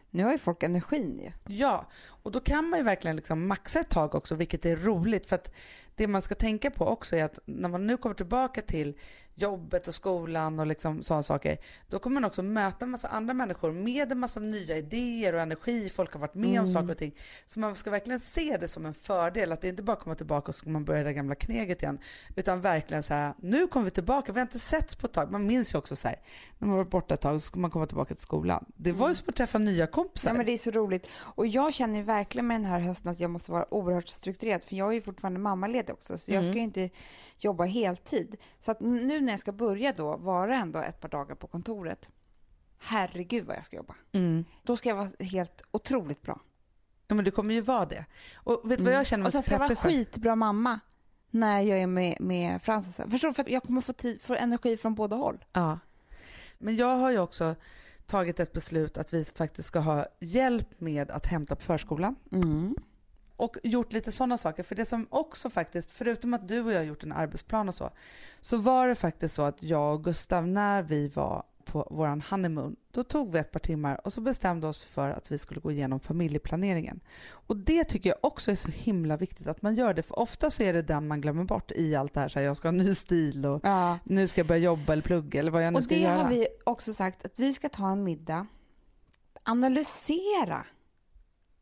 [0.10, 1.56] Nu har ju folk energin ju.
[1.56, 1.86] Ja,
[2.28, 5.30] och då kan man ju verkligen liksom maxa ett tag också, vilket är roligt.
[5.30, 5.52] För att
[5.96, 8.98] det man ska tänka på också är att när man nu kommer tillbaka till
[9.40, 11.58] jobbet och skolan och liksom sådana saker,
[11.90, 15.42] då kommer man också möta en massa andra människor med en massa nya idéer och
[15.42, 15.90] energi.
[15.90, 16.74] Folk har varit med om Mm.
[16.74, 17.16] saker och ting.
[17.46, 20.48] Så man ska verkligen se det som en fördel, att det inte bara kommer tillbaka
[20.48, 22.00] och så ska man börja det gamla kneget igen,
[22.36, 25.32] utan verkligen så här, nu kommer vi tillbaka, vi har inte setts på ett tag.
[25.32, 26.18] Man minns ju också så här,
[26.58, 28.66] när man varit borta ett tag så ska man komma tillbaka till skolan.
[28.76, 30.30] Det var ju som att träffa nya kompisar.
[30.30, 31.08] Ja, men det är så roligt.
[31.18, 34.64] Och jag känner ju verkligen med den här hösten att jag måste vara oerhört strukturerad,
[34.64, 36.58] för jag är ju fortfarande mammaledig också, så jag ska Mm.
[36.58, 36.90] ju inte
[37.38, 38.36] jobba heltid.
[38.60, 42.10] Så att nu när jag ska börja då vara ändå ett par dagar på kontoret,
[42.80, 43.96] herregud vad jag ska jobba.
[44.12, 44.46] Mm.
[44.64, 46.40] Då ska jag vara helt otroligt bra.
[47.08, 48.06] Ja, men du kommer ju vara det.
[48.36, 50.80] Och vet du vad jag känner mig Och sen så ska jag vara skitbra mamma
[51.30, 53.12] när jag är med, med Frances.
[53.12, 53.34] Förstår du?
[53.34, 55.46] För att jag kommer få, tid, få energi från båda håll.
[55.54, 55.80] Ja.
[56.58, 57.56] Men jag har ju också
[58.08, 62.16] tagit ett beslut att vi faktiskt ska ha hjälp med att hämta på förskolan.
[62.32, 62.76] Mm.
[63.36, 64.64] Och gjort lite sådana saker.
[64.64, 67.76] För det som också faktiskt, förutom att du och jag har gjort en arbetsplan och
[67.76, 67.92] så,
[68.42, 72.76] så var det faktiskt så att jag och Gustav, när vi var på våran honeymoon,
[72.92, 75.72] då tog vi ett par timmar och så bestämde oss för att vi skulle gå
[75.72, 77.00] igenom familjeplaneringen.
[77.30, 80.50] Och det tycker jag också är så himla viktigt att man gör det, för ofta
[80.50, 82.68] så är det den man glömmer bort i allt det här, så här jag ska
[82.68, 84.00] ha ny stil och Ja.
[84.04, 86.24] nu ska jag börja jobba eller plugga eller vad jag nu Och ska det göra.
[86.24, 88.48] har vi också sagt att vi ska ta en middag,
[89.44, 90.66] analysera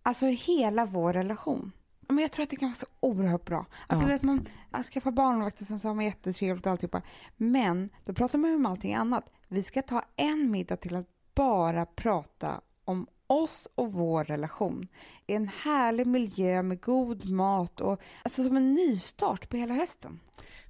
[0.04, 1.72] alltså hela vår relation.
[2.08, 3.66] Men jag tror att det kan vara så oerhört bra.
[3.88, 4.14] Alltså Ja.
[4.14, 4.48] vet man
[4.94, 7.02] skaffar barnvakt och sen så har man jättetrevligt och alltihopa.
[7.38, 9.30] Men då pratar man ju om allting annat.
[9.48, 14.88] Vi ska ta en middag till att bara prata om oss och vår relation.
[15.28, 20.20] I en härlig miljö med god mat och alltså som en nystart på hela hösten.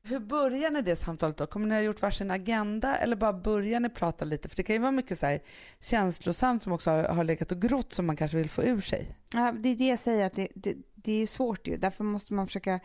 [0.07, 1.47] Hur börjar ni det samtalet då?
[1.47, 4.49] Kommer ni ha gjort varsin agenda eller bara börjar ni prata lite?
[4.49, 5.41] För det kan ju vara mycket så här
[5.79, 9.15] känslosamt som också har, har legat och grott som man kanske vill få ur sig.
[9.33, 11.77] Ja, det är det jag säger, att det, det, det är svårt ju.
[11.77, 12.79] Därför måste man försöka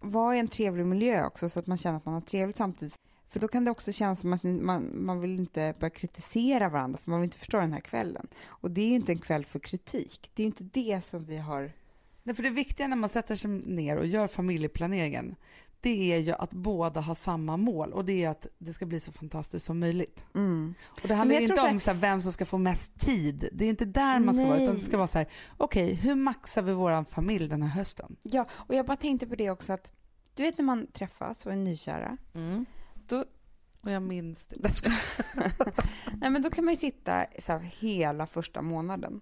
[0.00, 2.98] vara i en trevlig miljö också så att man känner att man har trevligt samtidigt.
[3.28, 6.68] För då kan det också kännas som att ni- man, man vill inte börja kritisera
[6.68, 8.26] varandra för man vill inte förstå den här kvällen.
[8.46, 10.30] Och det är ju inte en kväll för kritik.
[10.34, 11.72] Det är ju inte det som vi har...
[12.22, 15.36] Nej, för det viktiga när man sätter sig ner och gör familjeplaneringen,
[15.80, 19.00] det är ju att båda har samma mål och det är att det ska bli
[19.00, 20.26] så fantastiskt som möjligt.
[20.34, 20.74] Mm.
[20.84, 23.48] Och det handlar ju inte om så här, vem som ska få mest tid.
[23.52, 24.98] Det är inte där man ska vara, utan det ska Nej.
[24.98, 28.16] vara så här, okej, hur maxar vi våran familj den här hösten?
[28.22, 29.92] Ja, och jag bara tänkte på det också att
[30.34, 32.16] du vet när man träffas och är nykära,
[33.08, 33.24] då,
[33.80, 34.56] Och jag minns det.
[36.20, 39.20] Nej, men då kan man ju sitta så här, hela första månaden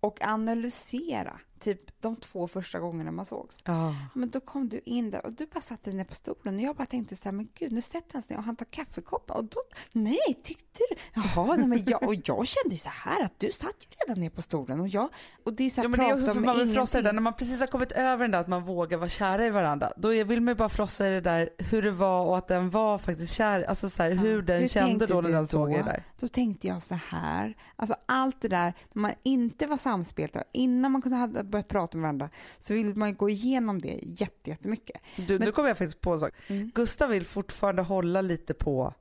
[0.00, 3.58] och analysera typ de två första gångerna man sågs.
[3.64, 3.94] Ja.
[4.14, 6.60] Men då kom du in där och du bara satte dig ner på stolen och
[6.60, 8.64] jag bara tänkte så här, men gud, nu sätter han sig ner och han tar
[8.64, 9.60] kaffekoppar och då,
[9.92, 10.96] nej, tyckte du?
[11.20, 14.20] Jaha, nej, men jag, och jag kände ju så här att du satt ju redan
[14.20, 15.08] ner på stolen och jag,
[15.44, 17.02] och det är så här, Ja, men det är också för man vill frossa det
[17.02, 19.50] där, när man precis har kommit över den där att man vågar vara kära i
[19.50, 22.48] varandra, då vill man ju bara frossa i det där hur det var och att
[22.48, 25.70] den var faktiskt kär, alltså så här, hur den Hur kände då när den såg
[25.70, 26.04] det där.
[26.20, 30.92] Då tänkte jag så här, alltså allt det där, när man inte var samspelta, innan
[30.92, 34.50] man kunde ha börjat prata med varandra, så ville man ju gå igenom det jätte,
[34.50, 35.00] jättemycket.
[35.16, 36.32] Du, Men- nu kommer jag faktiskt på en sak.
[36.48, 36.70] Mm.
[36.74, 38.94] Gustav vill fortfarande hålla lite på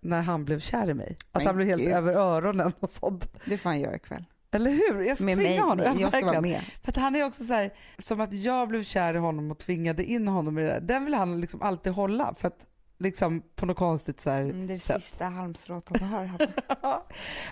[0.00, 1.16] när han blev kär i mig.
[1.32, 1.92] Att Men han blev helt gud.
[1.92, 3.28] över öronen och sånt.
[3.46, 4.24] Det får han göra ikväll.
[4.50, 5.00] Eller hur?
[5.02, 5.98] Jag ska Med tvinga mig, honom.
[6.00, 6.60] jag ska vara med.
[6.82, 9.58] För att han är också så här, som att jag blev kär i honom och
[9.58, 10.80] tvingade in honom i det där.
[10.80, 12.66] Den vill han liksom alltid hålla för att
[12.98, 14.42] liksom på något konstigt så här.
[14.42, 15.02] Mm, det är det sätt.
[15.02, 16.28] sista halmstrået han har.
[16.82, 17.06] Ja.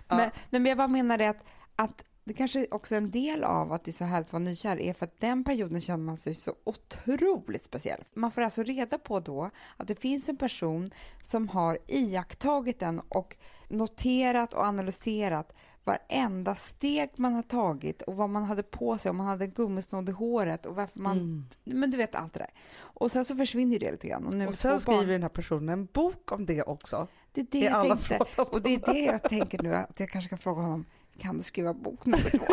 [0.09, 1.43] Men, nej, men jag bara menar det att,
[1.77, 4.43] att det kanske också är en del av att det är så härligt att vara
[4.43, 8.05] nykär är för att den perioden känner man sig så otroligt speciell.
[8.15, 10.91] Man får alltså reda på då att det finns en person
[11.23, 13.37] som har iakttagit den och
[13.69, 15.53] noterat och analyserat
[15.85, 20.09] varenda steg man har tagit och vad man hade på sig, om man hade gummisnodd
[20.09, 21.17] i håret och varför man...
[21.17, 21.45] Mm.
[21.65, 22.51] Men du vet allt det där.
[22.81, 24.27] Och sen så försvinner det lite grann.
[24.27, 27.09] Och, nu Och sen skriver barn, den här personen en bok om det också.
[27.33, 28.43] det är det i jag tänkte.
[28.43, 30.85] Och det är det jag tänker nu att jag kanske ska fråga honom,
[31.19, 32.47] kan du skriva bok nummer två?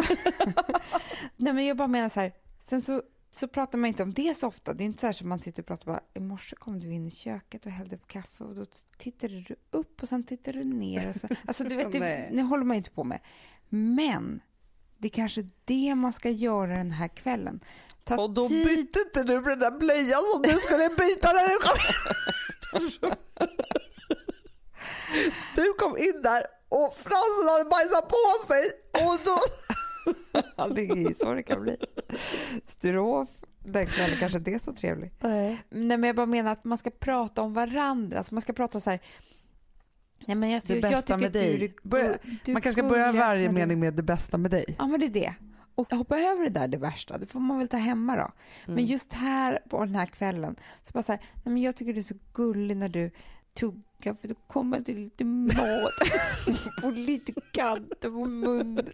[1.38, 4.38] Nej men jag bara menar så här, sen så, så pratar man inte om det
[4.38, 4.74] så ofta.
[4.74, 6.94] Det är inte så här som man sitter och pratar bara, i morse kom du
[6.94, 8.66] in i köket och hällde upp kaffe och då
[8.98, 11.10] tittade du upp och sen tittade du ner.
[11.10, 13.20] Och så, alltså du vet, det, nu håller man inte på med.
[13.70, 14.42] Men
[14.98, 17.60] det är kanske det man ska göra den här kvällen.
[18.04, 21.50] Ta Och då tid bytte inte du den där blöjan som du skulle byta när
[21.50, 21.78] du kom
[25.56, 28.64] Du kom in där och Fransen hade bajsat på sig
[29.06, 29.38] och då...
[30.76, 31.78] Det är ju så det kan bli.
[32.66, 33.30] Strof,
[33.60, 35.12] den kvällen kanske inte är så trevlig.
[35.70, 38.18] Nej, men jag bara menar att man ska prata om varandra.
[38.18, 39.00] Alltså man ska prata så här...
[40.26, 41.76] Nej, men jag, Det jag bästa tycker med du dig.
[41.84, 44.76] Börja- gu- du Man kanske ska börja varje du- mening med det bästa med dig.
[44.78, 45.34] Ja, men det är det.
[45.76, 47.18] Och hoppa över det där det värsta.
[47.18, 48.22] Det får man väl ta hemma då.
[48.22, 48.32] Mm.
[48.76, 51.94] Men just här på den här kvällen så bara så här, nej men jag tycker
[51.94, 53.12] du är så gullig när du
[53.54, 55.94] tuggar för då kommer det lite mat
[56.82, 58.90] på lite kanter på munnen.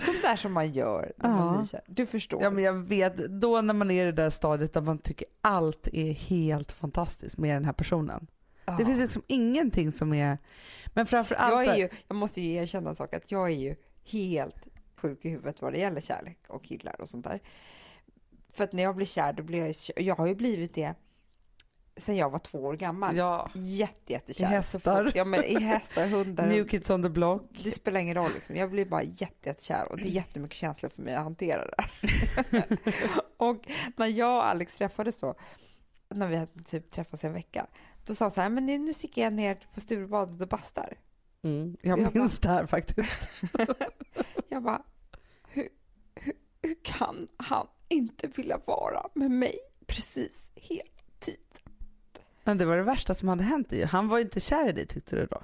[0.00, 1.54] Sånt där som man gör när man Ja.
[1.54, 1.80] är nykär.
[1.86, 2.42] Du förstår.
[2.42, 5.26] Ja men jag vet, då när man är i det där stadiet där man tycker
[5.40, 8.26] allt är helt fantastiskt med den här personen.
[8.64, 8.74] Ja.
[8.78, 10.38] Det finns liksom ingenting som är,
[10.86, 13.76] men framförallt jag, är ju, jag måste ju erkänna en sak, att jag är ju
[14.04, 14.56] helt
[14.96, 17.40] sjuk i huvudet vad det gäller kärlek och killar och sånt där.
[18.52, 19.74] För att när jag blir kär, då blir jag ju.
[20.04, 20.94] Jag har ju blivit det
[21.98, 23.16] sen jag var två år gammal.
[23.16, 23.50] Ja.
[23.54, 24.44] Jätte, jättekär.
[24.44, 25.04] I hästar.
[25.04, 26.46] fort- Ja, men i hästar, hundar.
[26.46, 27.42] New Kids on the Block.
[27.64, 28.30] Det spelar ingen roll.
[28.34, 28.56] Liksom.
[28.56, 31.76] Jag blir bara jätte, jättekär och det är jättemycket känslor för mig att hantera det.
[33.36, 35.34] och när jag och Alex träffades så,
[36.08, 37.66] när vi hade typ träffats en vecka,
[38.06, 40.96] då sa han så här, men nu, nu sticker jag ner på Sturebadet och bastar.
[41.42, 41.76] Mm.
[41.82, 43.28] Jag Jag minns det här faktiskt.
[44.48, 44.82] Jag bara,
[45.52, 45.68] hur,
[46.14, 46.32] hur,
[46.62, 50.97] hur kan han inte vilja vara med mig precis hela tiden?
[52.48, 53.72] Men det var det värsta som hade hänt.
[53.90, 55.42] Han var inte kär i dig tyckte du då?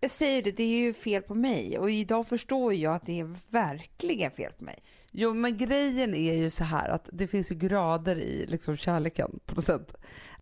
[0.00, 3.20] Jag säger det, det är ju fel på mig och idag förstår jag att det
[3.20, 4.82] är verkligen fel på mig.
[5.10, 9.40] Jo men grejen är ju så här att det finns ju grader i liksom kärleken
[9.46, 9.94] på något sätt.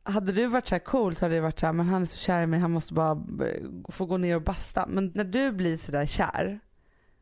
[0.03, 2.07] Hade du varit så här cool så hade det varit så här, men han är
[2.07, 3.13] så kär i mig, han måste bara
[3.47, 4.87] eh, få gå ner och basta.
[4.87, 6.61] Men när du blir så där kär,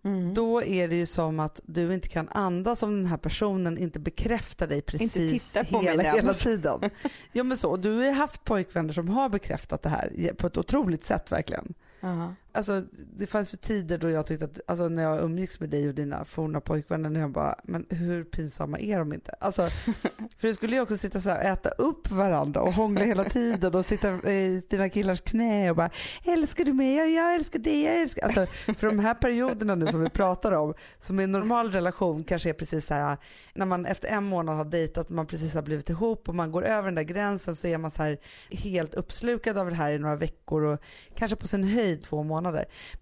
[0.06, 0.34] Mm.
[0.34, 3.98] då är det ju som att du inte kan andas om den här personen inte
[3.98, 5.12] bekräftar dig precis
[5.52, 6.90] tittar på mig hela, när- hela tiden.
[7.32, 11.04] Ja men så, du har haft pojkvänner som har bekräftat det här på ett otroligt
[11.06, 11.74] sätt verkligen.
[12.00, 12.34] Ja.
[12.56, 12.82] Alltså
[13.16, 15.94] det fanns ju tider då jag tyckte att, alltså när jag umgicks med dig och
[15.94, 19.34] dina forna pojkvänner, när jag bara, men hur pinsamma är de inte?
[19.40, 19.68] Alltså,
[20.38, 23.24] för det skulle ju också sitta så här och äta upp varandra och hångla hela
[23.24, 25.90] tiden och sitta i dina killars knä och bara,
[26.24, 26.94] älskar du mig?
[26.94, 28.22] Ja, jag älskar dig, jag älskar...
[28.22, 28.46] Alltså
[28.78, 32.48] för de här perioderna nu som vi pratar om, som i en normal relation kanske
[32.48, 33.16] är precis så här,
[33.54, 36.64] när man efter en månad har dejtat, man precis har blivit ihop och man går
[36.64, 38.18] över den där gränsen så är man så här
[38.50, 40.80] helt uppslukad av det här i några veckor och
[41.14, 42.45] kanske på sin höjd två månader.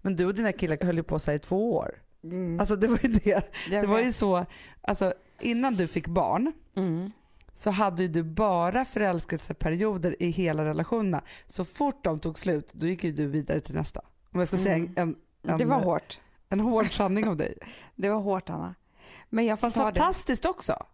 [0.01, 2.01] Men du och dina killar höll ju på sig i två år.
[2.23, 2.59] Mm.
[2.59, 3.43] Alltså det var ju det.
[3.69, 4.15] Jag Det var ju vet.
[4.15, 4.45] så,
[4.81, 7.11] alltså innan du fick barn Mm.
[7.53, 11.21] så hade ju du bara förälskelseperioder i hela relationerna.
[11.47, 14.01] Så fort de tog slut, då gick ju du vidare till nästa.
[14.31, 14.93] Om jag ska säga Mm.
[14.95, 15.15] en,
[15.51, 16.19] en, Det var hårt.
[16.49, 17.57] en hård sanning om dig.
[17.95, 18.75] Det var hårt, Anna.
[19.29, 19.99] Men jag får Fast ta det.
[19.99, 20.85] fantastiskt också.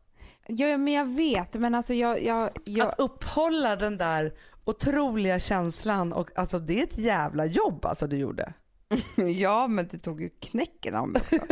[0.47, 1.53] Ja, men jag vet.
[1.53, 2.23] Men alltså jag...
[2.23, 7.85] jag, jag Att upphålla den där otroliga känslan och alltså det är ett jävla jobb
[7.85, 8.53] alltså du gjorde.
[9.35, 11.45] ja, men det tog ju knäcken av mig också.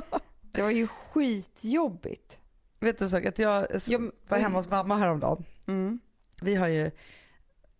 [0.52, 2.38] det var ju skitjobbigt.
[2.80, 3.66] Vet du så att jag
[4.28, 5.44] var hemma hos mamma häromdagen.
[5.66, 6.00] Mm.
[6.42, 6.90] Vi har ju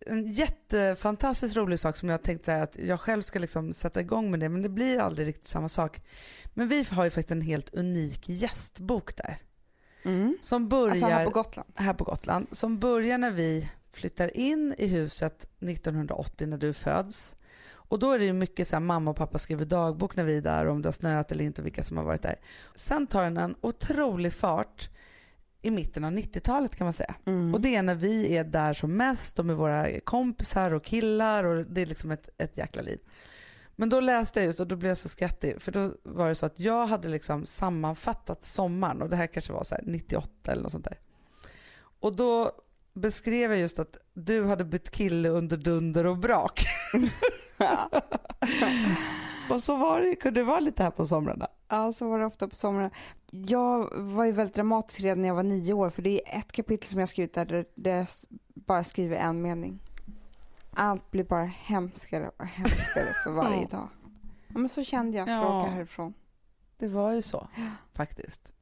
[0.05, 4.31] en jättefantastiskt rolig sak som jag tänkt säga att jag själv ska liksom sätta igång
[4.31, 6.01] med det men det blir aldrig riktigt samma sak.
[6.53, 9.37] Men vi har ju faktiskt en helt unik gästbok där.
[10.03, 10.37] Mm.
[10.41, 11.69] Som börjar Alltså här på Gotland.
[11.75, 12.47] här på Gotland.
[12.51, 17.35] Som börjar när vi flyttar in i huset 1980 när du föds.
[17.91, 20.37] Och då är det ju mycket så här, mamma och pappa skriver dagbok när vi
[20.37, 22.39] är där om det har snöat eller inte och vilka som har varit där.
[22.75, 24.89] Sen tar den en otrolig fart
[25.61, 27.15] i mitten av 90-talet kan man säga.
[27.25, 27.53] Mm.
[27.53, 31.43] Och det är när vi är där som mest och med våra kompisar och killar
[31.43, 32.99] och det är liksom ett, ett jäkla liv.
[33.75, 36.35] Men då läste jag just och då blev jag så skrattig för då var det
[36.35, 40.51] så att jag hade liksom sammanfattat sommaren och det här kanske var så här 98
[40.51, 40.99] eller något sånt där.
[41.99, 42.51] Och då
[42.93, 46.65] beskrev jag just att du hade bytt kille under dunder och brak.
[49.49, 51.47] och så var det, kunde det vara lite här på somrarna.
[51.67, 52.91] Ja, så var det ofta på somrarna.
[53.31, 56.51] Jag var ju väldigt dramatisk redan när jag var nio år för det är ett
[56.51, 58.07] kapitel som jag skrivit där det,
[58.53, 59.79] bara skriver en mening.
[60.73, 63.87] Allt blir bara hemskare och hemskare för varje dag.
[64.47, 65.61] Ja, men så kände jag för att Ja.
[65.61, 66.13] åka härifrån.
[66.77, 67.47] Det var ju så
[67.93, 68.53] faktiskt.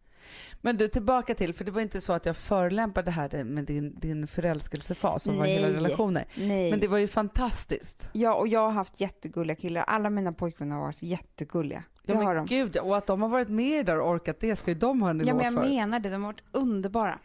[0.62, 3.66] Men du, tillbaka till, för det var inte så att jag förolämpade det här med
[3.66, 5.76] din, din förälskelsefas som var hela Nej.
[5.76, 6.26] relationer.
[6.38, 6.72] Nej.
[6.72, 8.10] Men det var ju fantastiskt.
[8.14, 9.84] Ja, och jag har haft jättegulliga killar.
[9.84, 11.84] Alla mina pojkvänner har varit jättegulliga.
[12.06, 12.56] Det Ja, har men de.
[12.56, 15.10] gud, och att de har varit med där och orkat det ska ju de ha
[15.10, 15.70] en Ja, men jag för.
[15.70, 16.10] menar det.
[16.10, 17.20] De har varit underbara.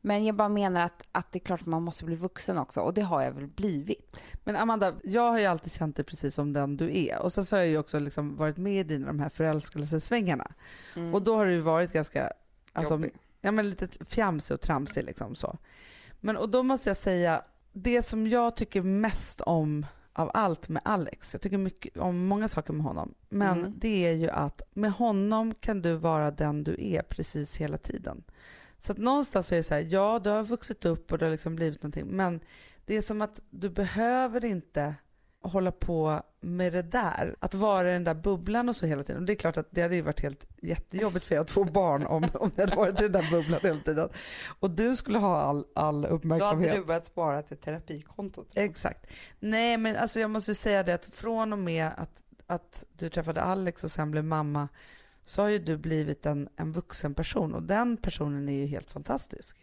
[0.00, 2.80] Men jag bara menar att, att det är klart att man måste bli vuxen också.
[2.80, 4.16] Och det har jag väl blivit.
[4.44, 7.18] Men Amanda, jag har ju alltid känt dig precis som den du är.
[7.22, 10.46] Och sen så har jag ju också liksom varit med i dina de här förälskelsesvängarna.
[11.12, 12.32] Och då har du varit ganska,
[12.78, 13.12] alltså, Jobbig.
[13.40, 15.58] ja men lite fjamsig och tramsig liksom så.
[16.20, 20.82] Men och då måste jag säga, det som jag tycker mest om av allt med
[20.84, 23.72] Alex, jag tycker mycket om många saker med honom, men Mm.
[23.76, 28.22] det är ju att med honom kan du vara den du är precis hela tiden.
[28.78, 31.32] Så att någonstans är det så här, ja du har vuxit upp och det har
[31.32, 32.40] liksom blivit någonting, men
[32.84, 34.94] det är som att du behöver inte
[35.50, 37.36] hålla på med det där.
[37.40, 39.22] Att vara i den där bubblan och så hela tiden.
[39.22, 41.64] Och det är klart att det hade ju varit helt jättejobbigt för er att få
[41.64, 44.08] barn om, om ni hade varit i den där bubblan hela tiden.
[44.60, 46.86] Och du skulle ha all, all uppmärksamhet.
[46.86, 48.52] börjat spara till terapikontot.
[48.54, 49.06] Exakt.
[49.40, 53.42] Nej men alltså jag måste säga det att från och med att, att du träffade
[53.42, 54.68] Alex och sen blev mamma
[55.22, 58.90] så har ju du blivit en, en vuxen person och den personen är ju helt
[58.90, 59.56] fantastisk.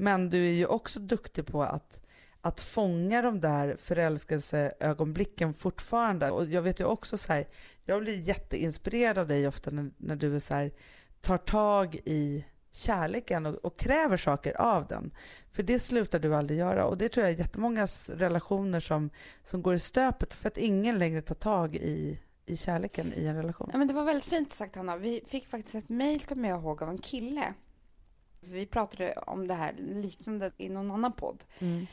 [0.00, 2.00] Men du är ju också duktig på att,
[2.40, 6.30] att fånga de där förälskelseögonblicken fortfarande.
[6.30, 7.48] Och jag vet ju också så här,
[7.84, 10.72] jag blir jätteinspirerad av dig ofta när, när du är så här,
[11.20, 15.10] tar tag i kärleken och, och, kräver saker av den.
[15.52, 19.10] För det slutar du aldrig göra och det tror jag är jättemångas relationer som,
[19.44, 23.36] som går i stöpet för att ingen längre tar tag i, i kärleken i en
[23.36, 23.70] relation.
[23.72, 24.96] Ja, men det var väldigt fint sagt Hanna.
[24.96, 27.54] Vi fick faktiskt ett mejl, kommer jag ihåg, av en kille.
[28.40, 31.44] Vi pratade om det här liknande i någon annan podd.
[31.58, 31.86] Mm.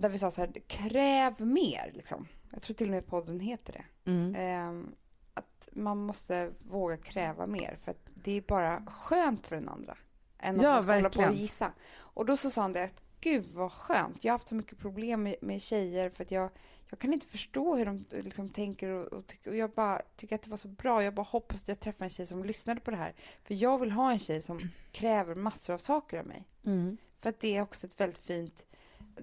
[0.00, 2.28] Där vi sa så här, kräv mer liksom.
[2.52, 4.10] Jag tror till och med podden heter det.
[4.10, 4.34] Mm.
[4.34, 4.92] Eh,
[5.34, 9.96] att man måste våga kräva mer för att det är bara skönt för den andra.
[10.38, 11.14] Än att ja, man ska verkligen.
[11.14, 11.72] hålla på och gissa.
[11.96, 14.24] Och då så sa han det att gud vad skönt.
[14.24, 16.50] Jag har haft så mycket problem med, med tjejer för att jag,
[16.90, 20.34] jag kan inte förstå hur de liksom tänker och, och, tyck, och jag bara tycker
[20.34, 21.02] att det var så bra.
[21.02, 23.14] Jag bara hoppas att jag träffar en tjej som lyssnade på det här.
[23.44, 24.60] För jag vill ha en tjej som
[24.92, 26.44] kräver massor av saker av mig.
[26.64, 26.96] Mm.
[27.20, 28.66] För att det är också ett väldigt fint,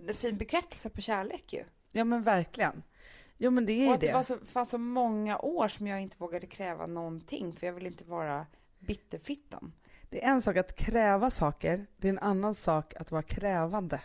[0.07, 1.63] en fin bekräftelse på kärlek ju.
[1.91, 2.83] Ja men verkligen.
[3.37, 4.07] Jo men det är och att det.
[4.07, 7.73] Det var så, fanns så många år som jag inte vågade kräva någonting för jag
[7.73, 8.45] vill inte vara
[8.79, 9.73] bitterfittan.
[10.09, 14.01] Det är en sak att kräva saker, det är en annan sak att vara krävande.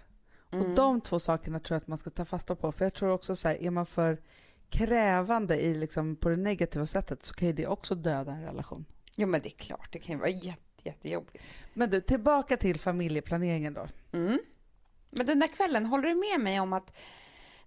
[0.51, 0.65] Mm.
[0.65, 2.73] Och de två sakerna tror jag att man ska ta fasta på.
[2.73, 4.19] För jag tror också så här, är man för
[4.69, 8.85] krävande i liksom på det negativa sättet så kan ju det också döda en relation.
[9.15, 11.45] Jo men det är klart, det kan ju vara jätte, jättejobbigt.
[11.75, 13.87] Men du, tillbaka till familjeplaneringen då.
[14.13, 14.39] Mm.
[15.11, 16.97] Men den där kvällen, håller du med mig om att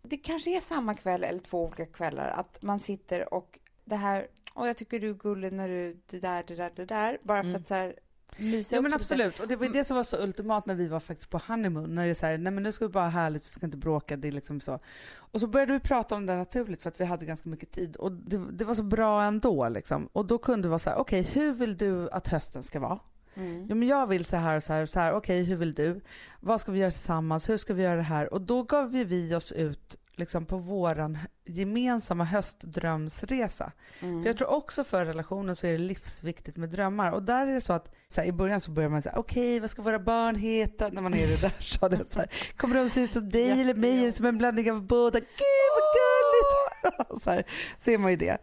[0.02, 4.28] det kanske är samma kväll eller två olika kvällar, att man sitter och det här,
[4.54, 7.40] och jag tycker du är gullig när du, det där, det där, det där, bara
[7.40, 7.52] mm.
[7.52, 7.96] för att så här,
[8.38, 10.88] mysa Ja men absolut, och det var ju det som var så ultimat när vi
[10.88, 13.04] var faktiskt på honeymoon, när det är så här, nej men nu ska vi bara
[13.04, 14.80] ha härligt, vi ska inte bråka, det är liksom så.
[15.16, 17.96] Och så började vi prata om det naturligt för att vi hade ganska mycket tid
[17.96, 20.10] och det, det var så bra ändå liksom.
[20.14, 22.80] Och då kunde det vara så här, okej okay, hur vill du att hösten ska
[22.80, 23.00] vara?
[23.36, 23.66] Mm.
[23.70, 25.56] Ja, men jag vill så här och så här och så här, okej okay, hur
[25.56, 26.02] vill du?
[26.40, 27.50] Vad ska vi göra tillsammans?
[27.50, 28.34] Hur ska vi göra det här?
[28.34, 33.72] Och då gav vi oss ut liksom på våran gemensamma höstdrömsresa.
[34.00, 34.24] Mm.
[34.24, 37.12] För jag tror också för relationen så är det livsviktigt med drömmar.
[37.12, 39.44] Och där är det så att så här, i början så börjar man säga okej
[39.44, 42.18] okay, vad ska våra barn heta när man är i det där stadiet.
[42.58, 45.20] Kommer de se ut som dig eller mig eller som en blandning av båda?
[45.20, 47.24] Gud vad gulligt!
[47.24, 47.46] så, här,
[47.80, 48.38] så är man ju det.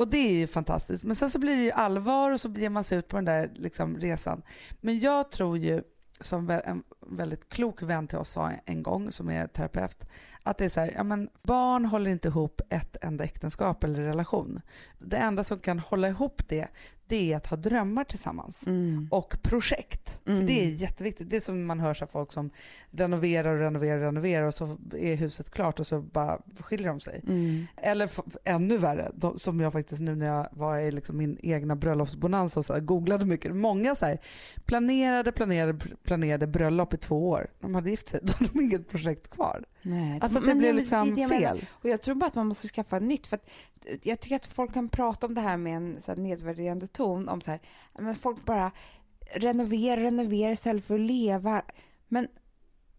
[0.00, 1.04] Och det är ju fantastiskt.
[1.04, 3.24] Men sen så blir det ju allvar och så ger man sig ut på den
[3.24, 4.42] där liksom, resan.
[4.80, 5.82] Men jag tror ju
[6.20, 10.04] som en väldigt klok vän till oss sa en gång, som är terapeut,
[10.42, 14.02] att det är så här, ja men barn håller inte ihop ett enda äktenskap eller
[14.02, 14.60] relation.
[14.98, 16.68] Det enda som kan hålla ihop det,
[17.10, 19.08] det är att ha drömmar tillsammans mm.
[19.10, 20.20] och projekt.
[20.26, 20.38] Mm.
[20.38, 21.30] För det är jätteviktigt.
[21.30, 22.50] Det är som man hör så folk som
[22.90, 27.00] renoverar och renoverar och renoverar och så är huset klart och så bara skiljer de
[27.00, 27.20] sig.
[27.26, 27.66] Mm.
[27.76, 28.10] Eller
[28.44, 32.60] ännu värre, de, som jag faktiskt nu när jag var i liksom min egna bröllopsbonanza
[32.60, 33.56] och så googlade mycket.
[33.56, 34.18] Många så här,
[34.64, 37.46] planerade, planerade, planerade bröllop i två år.
[37.60, 39.64] De hade gift sig, då hade de inget projekt kvar.
[39.82, 41.66] Nej, alltså att det blev liksom det, det fel.
[41.70, 43.26] Och jag tror bara att man måste skaffa nytt.
[43.26, 43.50] För att
[44.02, 47.28] jag tycker att folk kan prata om det här med en så här nedvärderande ton.
[47.28, 47.60] Om så här,
[47.98, 48.72] men folk bara
[49.34, 51.62] renoverar, renoverar istället för att leva.
[52.08, 52.28] Men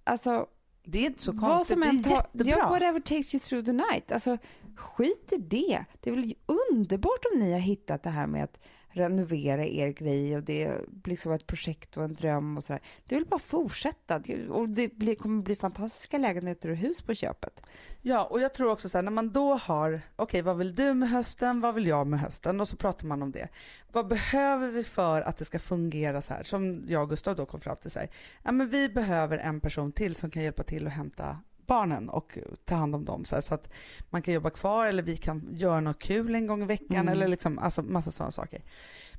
[0.04, 0.48] alltså...
[0.84, 2.56] Det är inte så konstigt, det är jättebra.
[2.58, 4.12] Ja, whatever takes you through the night.
[4.12, 4.38] Alltså,
[4.76, 5.86] skit i det.
[6.00, 6.34] Det är väl
[6.72, 8.60] underbart om ni har hittat det här med att
[8.92, 12.82] renovera er grej och det liksom ett projekt och en dröm och sådär.
[13.06, 17.62] Det vill bara fortsätta och det blir, kommer bli fantastiska lägenheter och hus på köpet.
[18.02, 20.76] Ja, och jag tror också så här, när man då har, okej okay, vad vill
[20.76, 22.62] du med hösten, vad vill jag med hösten?
[22.62, 23.48] Och så pratar man om det.
[23.92, 26.44] Vad behöver vi för att det ska fungera så här?
[26.44, 28.10] Som jag och Gustav då kom fram till så här,
[28.44, 31.38] ja men vi behöver en person till som kan hjälpa till att hämta
[31.72, 33.70] barnen och ta hand om dem så, här, så att
[34.10, 37.08] man kan jobba kvar eller vi kan göra något kul en gång i veckan mm.
[37.08, 38.62] eller liksom, alltså massa sådana saker.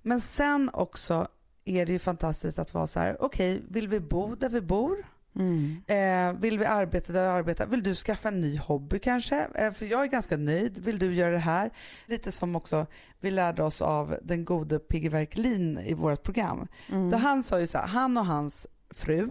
[0.02, 1.28] Men sen också
[1.64, 4.60] är det ju fantastiskt att vara så här, okej, okay, vill vi bo där vi
[4.60, 4.96] bor?
[5.34, 5.82] Mm.
[5.86, 7.66] Eh, vill vi arbeta där vi arbetar?
[7.66, 9.46] Vill du skaffa en ny hobby kanske?
[9.54, 10.78] Eh, för jag är ganska nöjd.
[10.84, 11.70] Vill du göra det här?
[12.06, 12.86] Lite som också
[13.20, 16.68] vi lärde oss av den gode Pigge Verkelin i vårt program.
[16.88, 17.10] Mm.
[17.10, 19.30] Då han sa ju så här, han och hans fru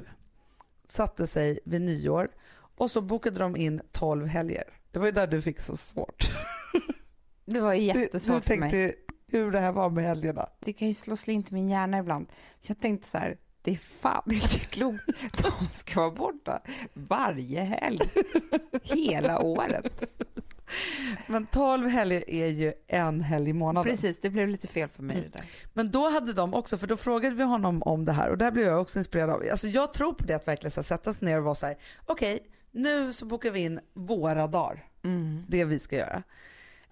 [0.88, 2.30] satte sig vid nyår
[2.82, 4.64] och så bokade de in 12 helger.
[4.92, 6.32] Det var ju där du fick så svårt.
[7.46, 8.72] Det var jättesvårt du, du för mig.
[8.72, 10.50] Tänkte hur det här var med helgerna.
[10.60, 12.28] Det kan ju slå slint i min hjärna ibland.
[12.60, 15.06] Så jag tänkte så här, det är fan inte klokt.
[15.44, 16.62] De ska vara borta
[16.94, 18.00] varje helg.
[18.84, 20.04] Hela året.
[21.28, 23.92] Men 12 helger är ju en helg i månaden.
[23.92, 25.32] Precis, det blev lite fel för mig mm.
[25.32, 25.48] det där.
[25.74, 28.52] Men då hade de också, för då frågade vi honom om det här och där
[28.52, 29.44] blev jag också inspirerad av.
[29.52, 31.78] Alltså jag tror på det att verkligen så sätta sig ner och vara så här,
[32.06, 34.86] okej, okay, nu så bokar vi in våra dagar.
[35.04, 35.46] Mm.
[35.48, 36.24] Det vi ska göra.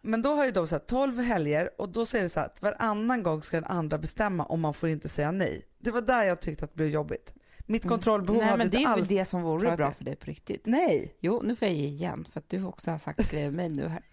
[0.01, 2.47] Men då har ju de så här 12 helger och då säger det så här
[2.47, 5.65] att varannan gång ska den andra bestämma om man får inte säga nej.
[5.77, 7.34] Det var där jag tyckte att det blev jobbigt.
[7.65, 7.89] Mitt mm.
[7.89, 8.51] kontrollbehov mm.
[8.51, 8.86] hade inte alls...
[8.86, 10.65] Nej men det är väl det som vore bra för dig på riktigt?
[10.65, 11.15] Nej!
[11.19, 13.88] Jo, nu får jag ge igen för att du också har sagt grejer mig nu
[13.88, 14.03] här.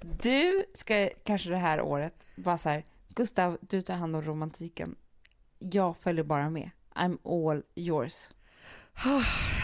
[0.22, 4.96] du ska kanske det här året bara så här, Gustav, du tar hand om romantiken
[5.58, 6.70] jag följer bara med.
[6.94, 8.28] I'm all yours.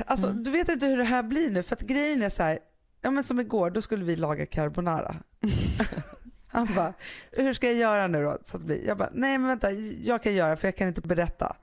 [0.07, 0.43] Alltså Mm.
[0.43, 2.59] du vet inte hur det här blir nu för att grejen är så här,
[3.01, 5.17] ja men som igår då skulle vi laga carbonara.
[6.51, 6.93] Han bara,
[7.33, 8.39] hur ska jag göra nu då?
[8.45, 8.87] Så att blir.
[8.87, 9.71] Jag bara, nej men vänta
[10.03, 11.57] jag kan göra för jag kan inte berätta.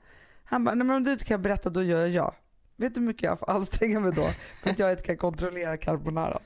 [0.44, 2.34] Han bara, nej men om du inte kan berätta då gör jag.
[2.76, 4.28] Vet du hur mycket jag får anstränga mig då
[4.62, 6.38] för att jag inte kan kontrollera carbonara?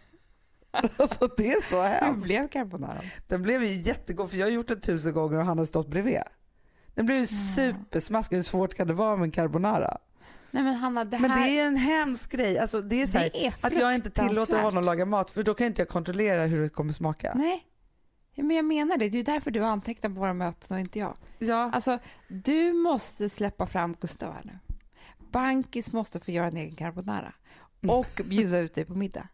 [0.97, 2.23] Alltså det är så Hur hemskt.
[2.25, 3.01] blev carbonara?
[3.29, 5.89] Den blev ju jättegod för jag har gjort den tusen gånger och han har stått
[5.89, 6.21] bredvid.
[6.95, 8.37] Den blev ju supersmaskig.
[8.37, 9.99] Hur svårt kan det vara med en carbonara?
[10.51, 11.29] Nej men Hanna, det här...
[11.29, 12.59] Men det är en hemsk grej.
[12.59, 15.43] Alltså, det är så här, det är att jag inte tillåter honom laga mat för
[15.43, 17.33] då kan inte jag kontrollera hur det kommer smaka.
[17.37, 17.67] Nej.
[18.35, 19.09] Ja, men jag menar det.
[19.09, 21.17] Det är ju därför du har antecknat på våra möten och inte jag.
[21.39, 21.71] Ja.
[21.73, 21.99] Alltså,
[22.29, 24.59] du måste släppa fram Gustav här nu.
[25.19, 27.33] Bankis måste få göra en egen carbonara
[27.89, 29.29] och bjuda ut dig på middag.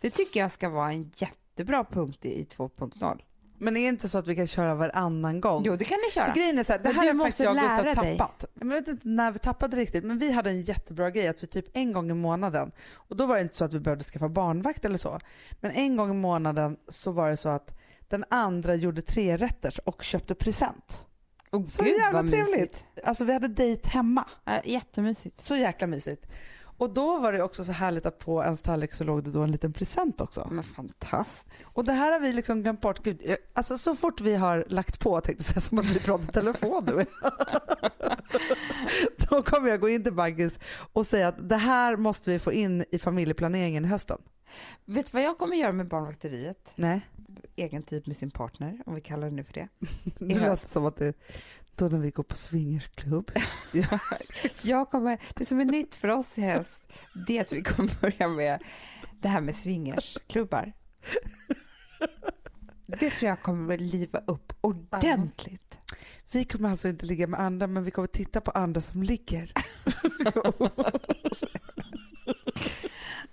[0.00, 3.20] Det tycker jag ska vara en jättebra punkt i 2.0.
[3.60, 5.62] Men är det inte så att vi kan köra varannan gång?
[5.66, 6.24] Jo, det kan ni köra.
[6.26, 8.18] För grejen är så här, det här har faktiskt jag och Gustav dig.
[8.18, 8.44] tappat.
[8.60, 11.46] Jag vet inte när vi tappade riktigt men vi hade en jättebra grej att vi
[11.46, 14.28] typ en gång i månaden och då var det inte så att vi behövde skaffa
[14.28, 15.18] barnvakt eller så.
[15.60, 17.78] Men en gång i månaden så var det så att
[18.08, 21.04] den andra gjorde tre rätters och köpte present.
[21.52, 22.48] Oh, Så gud, jävla trevligt.
[22.50, 22.84] mysigt.
[23.04, 24.24] Alltså vi hade dejt hemma.
[24.44, 25.38] Ja, jättemysigt.
[25.38, 26.26] Så jäkla mysigt.
[26.78, 29.42] Och då var det också så härligt att på ens tallrik så låg det då
[29.42, 30.48] en liten present också.
[30.50, 31.48] Men fantastiskt.
[31.74, 33.02] Och det här har vi liksom glömt bort.
[33.02, 36.32] Gud, jag- alltså så fort vi har lagt på, tänkte jag som att vi pratar
[36.32, 37.06] telefon nu.
[39.30, 40.58] Då kommer jag gå in till Baggis
[40.92, 44.18] och säga att det här måste vi få in i familjeplaneringen i hösten.
[44.84, 46.72] Vet du vad jag kommer göra med barnvakteriet?
[46.74, 47.00] Nej,
[47.56, 49.68] Egen tid med sin partner, om vi kallar det nu för det.
[50.18, 51.12] låter som att det
[51.78, 53.30] då när vi går på swingersklubb.
[53.72, 53.98] Ja.
[54.62, 56.88] Jag kommer, det som är nytt för oss i höst,
[57.26, 58.62] det är att vi kommer börja med
[59.20, 60.72] det här med swingersklubbar.
[62.86, 65.78] Det tror jag kommer att liva upp ordentligt.
[66.30, 69.52] Vi kommer alltså inte ligga med andra men vi kommer titta på andra som ligger.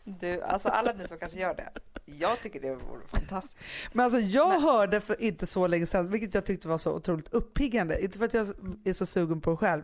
[0.07, 1.69] Du, alltså alla ni som kanske gör det,
[2.05, 3.57] jag tycker det vore fantastiskt.
[3.93, 6.93] Men alltså jag Men- hörde för inte så länge sedan, vilket jag tyckte var så
[6.95, 8.47] otroligt uppiggande, inte för att jag
[8.85, 9.83] är så sugen på det själv,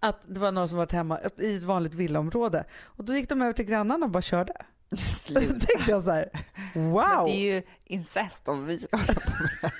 [0.00, 3.42] att det var någon som varit hemma i ett vanligt villaområde och då gick de
[3.42, 4.52] över till grannarna och bara körde.
[4.90, 5.48] Då Sluta.
[5.66, 6.30] tänkte jag så här,
[6.74, 9.30] Men wow, det är ju incest om vi ska hålla på
[9.62, 9.72] med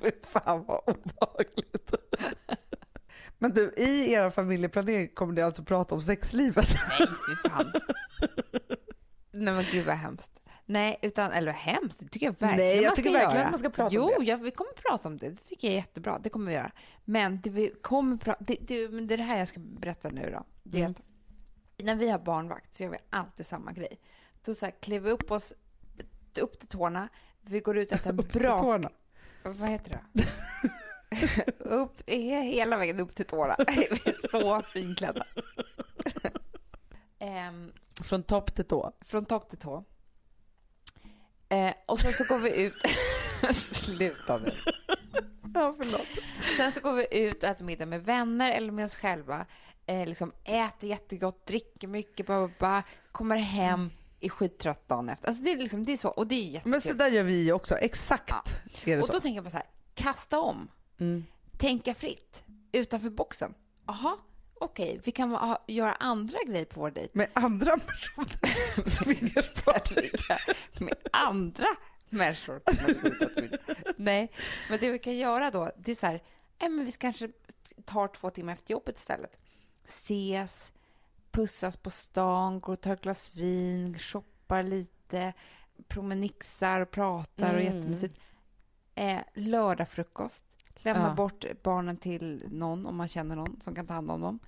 [0.02, 1.94] Fy fan vad obehagligt.
[3.38, 6.68] Men du, i er familjeplanering kommer ni alltså prata om sexlivet?
[6.98, 7.72] Nej, fy fan.
[9.30, 10.32] Nej men gud vad hemskt.
[10.66, 13.44] Nej, utan, eller hemskt, det tycker jag verkligen Nej, jag tycker verkligen göra.
[13.44, 14.24] att man ska prata jo, om det.
[14.24, 15.28] Jo, vi kommer prata om det.
[15.30, 16.18] Det tycker jag är jättebra.
[16.22, 16.70] Det kommer vi göra.
[17.04, 20.30] Men det vi kommer prata, det, det, det är det här jag ska berätta nu
[20.32, 20.44] då.
[20.62, 20.90] Det Mm.
[20.90, 21.02] att
[21.84, 24.00] när vi har barnvakt så gör vi alltid samma grej.
[24.44, 25.52] Då så här, klär vi upp oss
[26.40, 27.08] upp till tårna.
[27.42, 28.80] Vi går ut och äter en bra...
[29.42, 30.24] Vad heter det?
[31.58, 33.56] upp, he- hela vägen upp till tårna.
[33.76, 35.26] Vi är så finklädda.
[37.18, 38.92] Ehm, Från topp till tå.
[39.00, 39.84] från topp till tå.
[41.48, 42.74] Eh, och sen så går vi ut...
[43.54, 44.54] Sluta nu.
[45.54, 46.06] Ja, förlåt.
[46.56, 49.46] Sen så går vi ut och äter middag med vänner eller med oss själva.
[49.86, 52.82] Eh, liksom äter jättegott, dricker mycket, bara, bara,
[53.12, 53.90] kommer hem
[54.20, 55.28] är skittrött dagen efter.
[55.28, 56.70] Alltså det är liksom, det är så, och det är jättekul.
[56.70, 58.34] Men så där gör vi också, exakt
[58.84, 60.68] det och då tänker jag på så här, kasta om,
[61.00, 61.24] Mm.
[61.56, 62.42] tänka fritt,
[62.72, 63.54] utanför boxen.
[63.86, 64.16] Jaha,
[64.54, 67.10] okej, vi kan ha, göra andra grejer på vår dejt.
[67.18, 68.88] Med andra personer.
[68.88, 70.10] Swingersparty.
[70.84, 71.66] med andra
[72.08, 72.62] människor.
[73.96, 74.32] Nej,
[74.70, 76.22] men det vi kan göra då, det är så här,
[76.60, 77.28] nej, men vi kanske
[77.84, 79.36] tar två timmar efter jobbet istället.
[79.84, 80.72] Ses,
[81.30, 85.32] pussas på stan, går och tar ett glas vin, shoppar lite,
[85.88, 87.76] promenixar, pratar och Mm.
[87.76, 88.16] jättemysigt.
[88.94, 90.44] Eh, lördagfrukost.
[90.78, 91.14] Lämna Ja.
[91.14, 94.38] bort barnen till någon om man känner någon som kan ta hand om dem.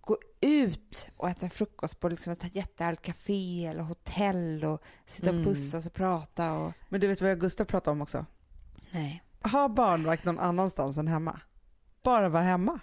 [0.00, 5.40] Gå ut och äta frukost på liksom ett jättehärligt café eller hotell och sitta Mm.
[5.40, 6.52] och pussas och prata.
[6.58, 6.72] Och...
[6.88, 8.26] Men du vet vad jag och Gustav pratade om också?
[8.90, 9.22] Nej.
[9.52, 11.40] Ha barnvakt någon annanstans än hemma.
[12.02, 12.80] Bara vara hemma.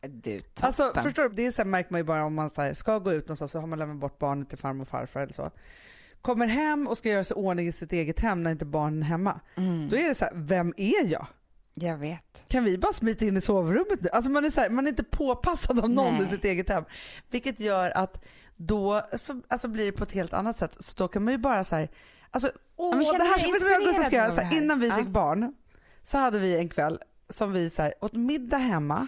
[0.00, 0.66] Du, toppen.
[0.66, 2.74] Alltså förstår du, det är så här, märker man ju bara om man så här,
[2.74, 5.32] ska gå ut någonstans så har man lämnat bort barnet till farmor och farfar eller
[5.32, 5.50] så.
[6.22, 9.06] Kommer hem och ska göra sig ordning i sitt eget hem när inte barnen är
[9.06, 9.40] hemma.
[9.56, 9.88] mm.
[9.88, 11.26] Då är det så här, vem är jag?
[11.80, 12.44] Jag vet.
[12.48, 14.08] Kan vi bara smita in i sovrummet nu?
[14.12, 16.22] Alltså man är, så här, man är inte påpassad av någon Nej.
[16.22, 16.84] i sitt eget hem.
[17.30, 18.24] Vilket gör att
[18.56, 20.76] då så, alltså blir det på ett helt annat sätt.
[20.80, 21.88] Så då kan man ju bara så här,
[22.30, 23.38] alltså åh, känner det här,
[23.70, 24.34] jag och Gustav ska göra?
[24.34, 24.56] Så här?
[24.56, 24.96] innan vi Ja.
[24.96, 25.54] fick barn
[26.02, 26.98] så hade vi en kväll
[27.28, 29.06] som vi så här, åt middag hemma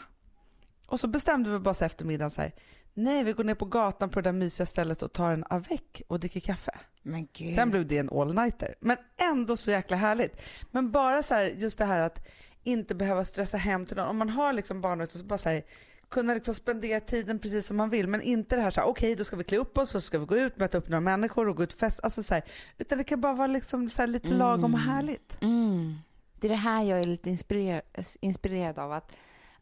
[0.87, 2.53] och så bestämde vi bara så eftermiddagen så här,
[2.95, 6.03] nej vi går ner på gatan på det där mysiga stället och tar en avec
[6.09, 6.79] och dricker kaffe.
[7.03, 7.55] Men gud.
[7.55, 8.75] Sen blev det en all-nighter.
[8.81, 8.97] Men
[9.31, 10.41] ändå så jäkla härligt.
[10.71, 12.27] Men bara så här, just det här att
[12.65, 14.09] inte behöva stressa hem till någon.
[14.09, 15.65] Om man har liksom barnvakt så bara så här,
[16.09, 19.07] kunna liksom spendera tiden precis som man vill men inte det här så här, okej
[19.07, 20.89] okay, då ska vi klä upp oss och så ska vi gå ut, möta upp
[20.89, 22.03] några människor och gå ut och festa.
[22.03, 22.45] Alltså så här,
[22.79, 24.91] utan det kan bara vara liksom så lite lagom och mm.
[24.91, 25.43] härligt.
[25.43, 25.95] Mm.
[26.41, 27.83] Det är det här jag är lite inspirerad,
[28.21, 29.13] inspirerad av, att,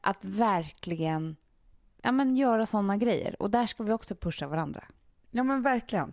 [0.01, 1.37] att verkligen
[2.03, 3.43] ja, men göra sådana grejer.
[3.43, 4.85] Och där ska vi också pusha varandra.
[5.31, 6.13] Ja men verkligen.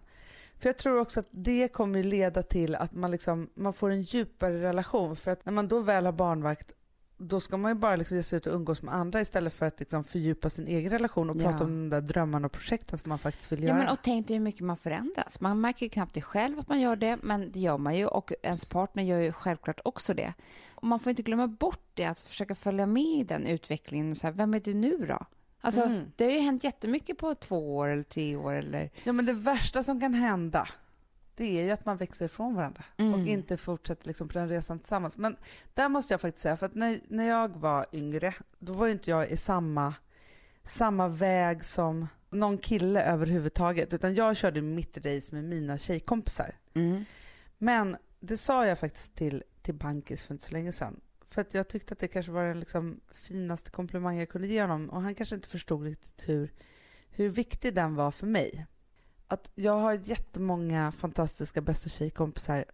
[0.65, 4.01] För jag tror också att det kommer leda till att man, liksom, man får en
[4.01, 5.15] djupare relation.
[5.15, 6.73] För att när man då väl har barnvakt
[7.17, 9.65] då ska man ju bara liksom ge sig ut och umgås med andra istället för
[9.65, 11.49] att liksom fördjupa sin egen relation och ja.
[11.49, 13.77] prata om de där drömmarna och projekten som man faktiskt vill ja, göra.
[13.77, 15.39] Men, och tänk dig hur mycket man förändras.
[15.39, 18.05] Man märker ju knappt det själv att man gör det, men det gör man ju
[18.05, 20.33] och ens partner gör ju självklart också det.
[20.75, 24.15] Och man får inte glömma bort det, att försöka följa med i den utvecklingen.
[24.15, 25.25] Så här, vem är du nu då?
[25.65, 26.11] Alltså, mm.
[26.15, 28.53] Det har ju hänt jättemycket på två år eller tre år.
[28.53, 28.89] Eller...
[29.03, 30.67] Ja, men det värsta som kan hända
[31.35, 33.13] det är ju att man växer ifrån varandra mm.
[33.13, 35.17] och inte fortsätter liksom på den resan tillsammans.
[35.17, 35.35] Men
[35.73, 38.91] där måste jag faktiskt säga, för att när, när jag var yngre, då var ju
[38.91, 39.93] inte jag i samma,
[40.63, 46.55] samma väg som någon kille överhuvudtaget, utan jag körde mitt race med mina tjejkompisar.
[46.73, 47.05] Mm.
[47.57, 51.01] Men det sa jag faktiskt till, till Bankis för inte så länge sedan.
[51.27, 54.61] För att jag tyckte att det kanske var den liksom finaste komplimang jag kunde ge
[54.61, 56.53] honom och han kanske inte förstod riktigt hur,
[57.09, 58.67] hur viktig den var för mig
[59.27, 62.65] att jag har jättemånga fantastiska bästa tjejkompisar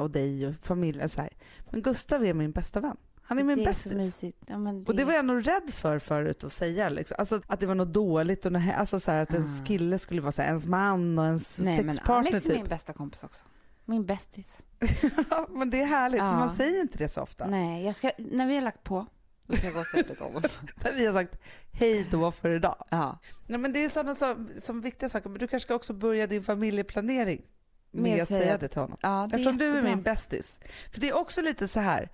[0.00, 1.30] och dig och familjen så här.
[1.70, 2.96] Men Gustav är min bästa vän.
[3.22, 4.22] Han är min det bästis.
[4.22, 4.84] Är ja, det...
[4.86, 6.88] Och det var jag nog rädd för förut att säga.
[6.88, 7.16] Liksom.
[7.18, 8.46] Alltså, att det var något dåligt.
[8.46, 9.34] Och alltså, så här, att ah.
[9.34, 12.22] ens kille skulle vara så här, ens man och ens Nej, sexpartner.
[12.22, 12.58] Men Alex är typ.
[12.58, 13.44] min bästa kompis också.
[13.84, 14.52] Min bästis.
[15.48, 16.20] men det är härligt.
[16.20, 16.32] Ja.
[16.32, 17.46] Man säger inte det så ofta.
[17.46, 19.06] Nej, jag ska, när vi har lagt på
[19.46, 20.42] då ska jag gå och säga honom.
[20.96, 21.40] vi har sagt
[21.72, 22.84] hej då för idag.
[22.90, 23.18] Ja.
[23.46, 25.30] Nej, men det är sådana så, som viktiga saker.
[25.30, 27.42] Men du kanske ska också börja din familjeplanering
[27.90, 28.98] med att säga det till honom.
[29.02, 30.60] Ja, det Eftersom du är min bästis.
[30.92, 32.10] För det är också lite så här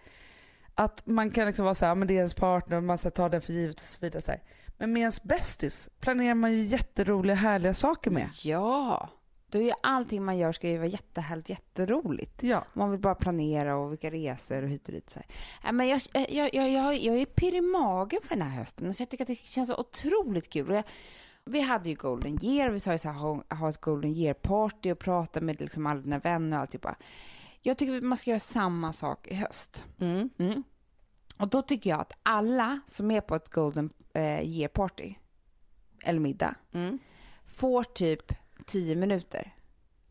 [0.74, 3.10] att man kan liksom vara så här, men det är ens partner och man ska
[3.10, 4.22] ta den för givet och så vidare.
[4.22, 4.42] Så här.
[4.78, 8.28] Men med ens bästis planerar man ju jätteroliga härliga saker med.
[8.42, 9.08] Ja.
[9.50, 12.42] Då är ju allting man gör ska ju vara jättehärligt, jätteroligt.
[12.42, 12.64] Ja.
[12.72, 15.10] Man vill bara planera och vilka resor och hit och dit.
[15.10, 15.20] Så
[15.60, 15.72] här.
[15.72, 18.94] Men jag, jag, jag, jag, jag är pirr i magen för den här hösten.
[18.94, 20.74] Så jag tycker att det känns så otroligt kul.
[20.74, 20.84] Jag,
[21.44, 24.92] vi hade ju Golden Year, vi sa ju så här, ha, ha ett Golden Year-party
[24.92, 26.96] och prata med liksom alla dina vänner och alltihopa.
[27.60, 29.86] Jag tycker att man ska göra samma sak i höst.
[29.98, 30.30] Mm.
[30.38, 30.62] Mm.
[31.38, 35.14] Och då tycker jag att alla som är på ett Golden eh, Year-party,
[36.04, 36.98] eller middag, mm.
[37.46, 38.32] får typ
[38.66, 39.54] tio minuter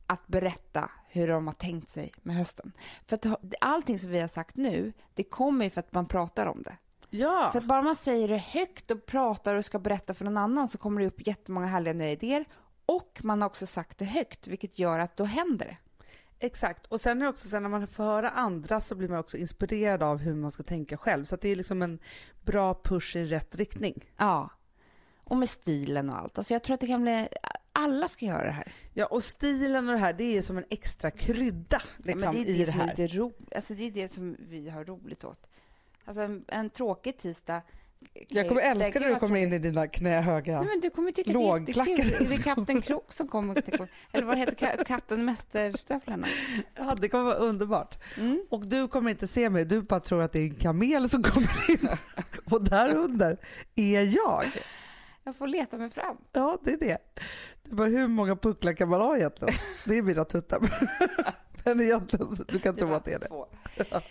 [0.08, 2.72] att berätta hur de har tänkt sig med hösten.
[3.08, 3.26] För att
[3.62, 6.78] allting som vi har sagt nu, det kommer ju för att man pratar om det.
[7.10, 7.50] Ja.
[7.54, 10.78] Så bara man säger det högt och pratar och ska berätta för någon annan så
[10.78, 12.46] kommer det upp jättemånga härliga nya idéer.
[12.86, 15.78] Och man har också sagt det högt, vilket gör att då händer det.
[16.40, 16.86] Exakt.
[16.86, 19.38] Och sen är det också så när man får höra andra så blir man också
[19.38, 21.26] inspirerad av hur man ska tänka själv.
[21.26, 22.00] Så det är liksom en
[22.42, 24.12] bra push i rätt riktning.
[24.18, 24.50] Ja.
[25.24, 26.38] Och med stilen och allt.
[26.38, 27.28] Alltså jag tror att det kan bli
[27.80, 28.74] alla ska göra det här.
[28.94, 32.40] Ja, och stilen och det här, det är som en extra krydda liksom, ja, det
[32.40, 32.84] är det i det här.
[32.84, 35.48] Är lite ro, alltså det är det som vi har roligt åt.
[36.06, 37.62] Alltså en, en tråkig tisdag
[38.30, 41.32] jag kommer älska när du kommer in i dina knähöga Nej, men Du kommer tycka
[41.32, 42.26] det är jättekul.
[42.26, 43.64] Är det Kapten Krok som kommer?
[44.12, 46.28] Eller vad heter katten Mästerstövlarna?
[46.76, 47.98] Ja, det kommer vara underbart.
[48.18, 48.46] Mm.
[48.50, 51.24] Och du kommer inte se mig, du bara tror att det är en kamel som
[51.24, 51.90] kommer in.
[52.52, 53.38] Och där under
[53.76, 54.46] är jag.
[55.24, 56.18] Jag får leta mig fram.
[56.32, 56.98] Ja, det är det.
[57.72, 59.54] Bara, hur många pucklar kan man ha egentligen?
[59.86, 60.60] Det är mina tuttar.
[61.64, 64.02] Men egentligen, du kan tro att det är det.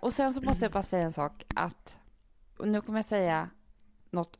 [0.00, 1.98] Och sen så måste jag bara säga en sak att,
[2.58, 3.50] nu kommer jag säga
[4.10, 4.38] något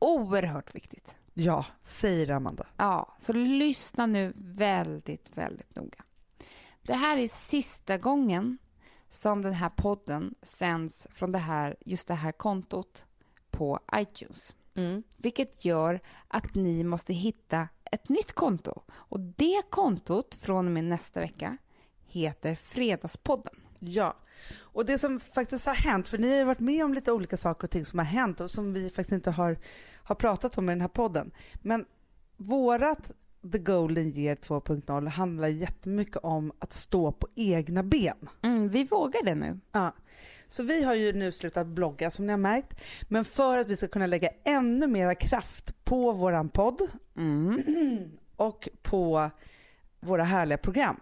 [0.00, 1.14] oerhört viktigt.
[1.34, 2.66] Ja, säg det Amanda.
[2.76, 6.04] Ja, så lyssna nu väldigt, väldigt noga.
[6.82, 8.58] Det här är sista gången
[9.08, 13.04] som den här podden sänds från det här, just det här kontot
[13.50, 14.54] på iTunes.
[14.74, 15.02] Mm.
[15.16, 18.82] Vilket gör att ni måste hitta ett nytt konto.
[18.90, 21.56] Och det kontot från och med nästa vecka
[22.06, 23.54] heter Fredagspodden.
[23.78, 24.16] Ja,
[24.58, 27.36] och det som faktiskt har hänt, för ni har ju varit med om lite olika
[27.36, 29.58] saker och ting som har hänt och som vi faktiskt inte har,
[30.02, 31.30] har pratat om i den här podden.
[31.54, 31.84] Men
[32.36, 33.12] vårat
[33.52, 38.28] The Golden Year 2.0 handlar jättemycket om att stå på egna ben.
[38.42, 39.60] Mm, vi vågar det nu.
[39.72, 39.92] Ja.
[40.48, 42.80] Så vi har ju nu slutat blogga som ni har märkt.
[43.02, 46.80] Men för att vi ska kunna lägga ännu mera kraft på våran podd
[47.16, 47.62] mm.
[48.36, 49.30] och på
[50.00, 51.00] våra härliga program.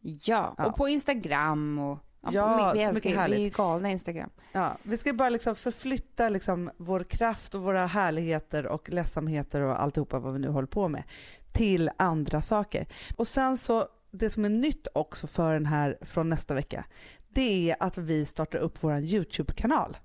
[0.00, 0.66] Ja, ja.
[0.66, 1.98] och på Instagram och
[2.32, 3.38] Ja, vi, älskar, mycket härligt.
[3.38, 4.30] vi är ju galna Instagram.
[4.52, 9.82] Ja, vi ska bara liksom förflytta liksom vår kraft och våra härligheter och ledsamheter och
[9.82, 11.02] alltihopa vad vi nu håller på med
[11.52, 12.86] till andra saker.
[13.16, 16.84] Och sen så, det som är nytt också för den här från nästa vecka,
[17.34, 19.96] det är att vi startar upp vår YouTube-kanal.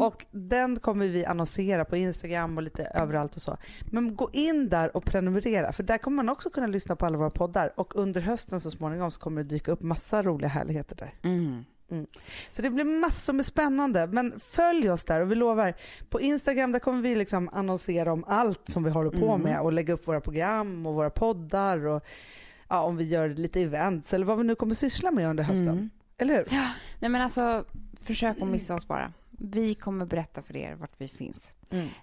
[0.00, 3.56] Och den kommer vi annonsera på Instagram och lite överallt och så.
[3.90, 7.18] Men gå in där och prenumerera för där kommer man också kunna lyssna på alla
[7.18, 10.96] våra poddar och under hösten så småningom så kommer det dyka upp massa roliga härligheter
[10.96, 11.14] där.
[11.22, 11.64] Mm.
[12.50, 14.06] Så det blir massor med spännande.
[14.06, 15.74] Men följ oss där och vi lovar,
[16.10, 19.40] på Instagram där kommer vi liksom annonsera om allt som vi håller på Mm.
[19.40, 22.02] med och lägga upp våra program och våra poddar och
[22.72, 25.68] ja, om vi gör lite events eller vad vi nu kommer syssla med under hösten.
[25.68, 25.90] Mm.
[26.18, 26.46] Eller hur?
[26.98, 27.64] Nej men alltså,
[28.00, 29.12] försök att missa oss bara.
[29.30, 31.54] Vi kommer berätta för er vart vi finns.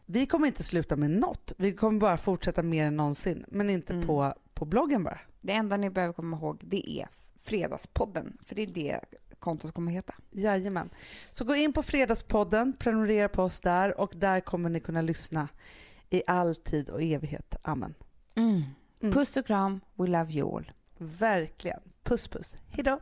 [0.06, 1.54] Vi kommer inte sluta med något.
[1.58, 3.46] Vi kommer bara fortsätta mer än någonsin.
[3.48, 4.08] Men inte Mm.
[4.08, 5.20] på, på bloggen bara.
[5.42, 7.08] Det enda ni behöver komma ihåg det är
[7.42, 9.00] Fredagspodden, för det är det
[9.40, 10.14] kontot kommer heta.
[10.32, 10.90] Jajamän.
[11.32, 15.48] Så gå in på Fredagspodden, prenumerera på oss där och där kommer ni kunna lyssna
[16.10, 17.56] i all tid och evighet.
[17.62, 17.94] Amen.
[19.02, 19.14] Mm.
[19.14, 20.72] Puss och kram, we love you all.
[20.97, 21.80] Verkligen.
[22.04, 22.58] Puss puss.
[22.70, 23.00] Hejdå.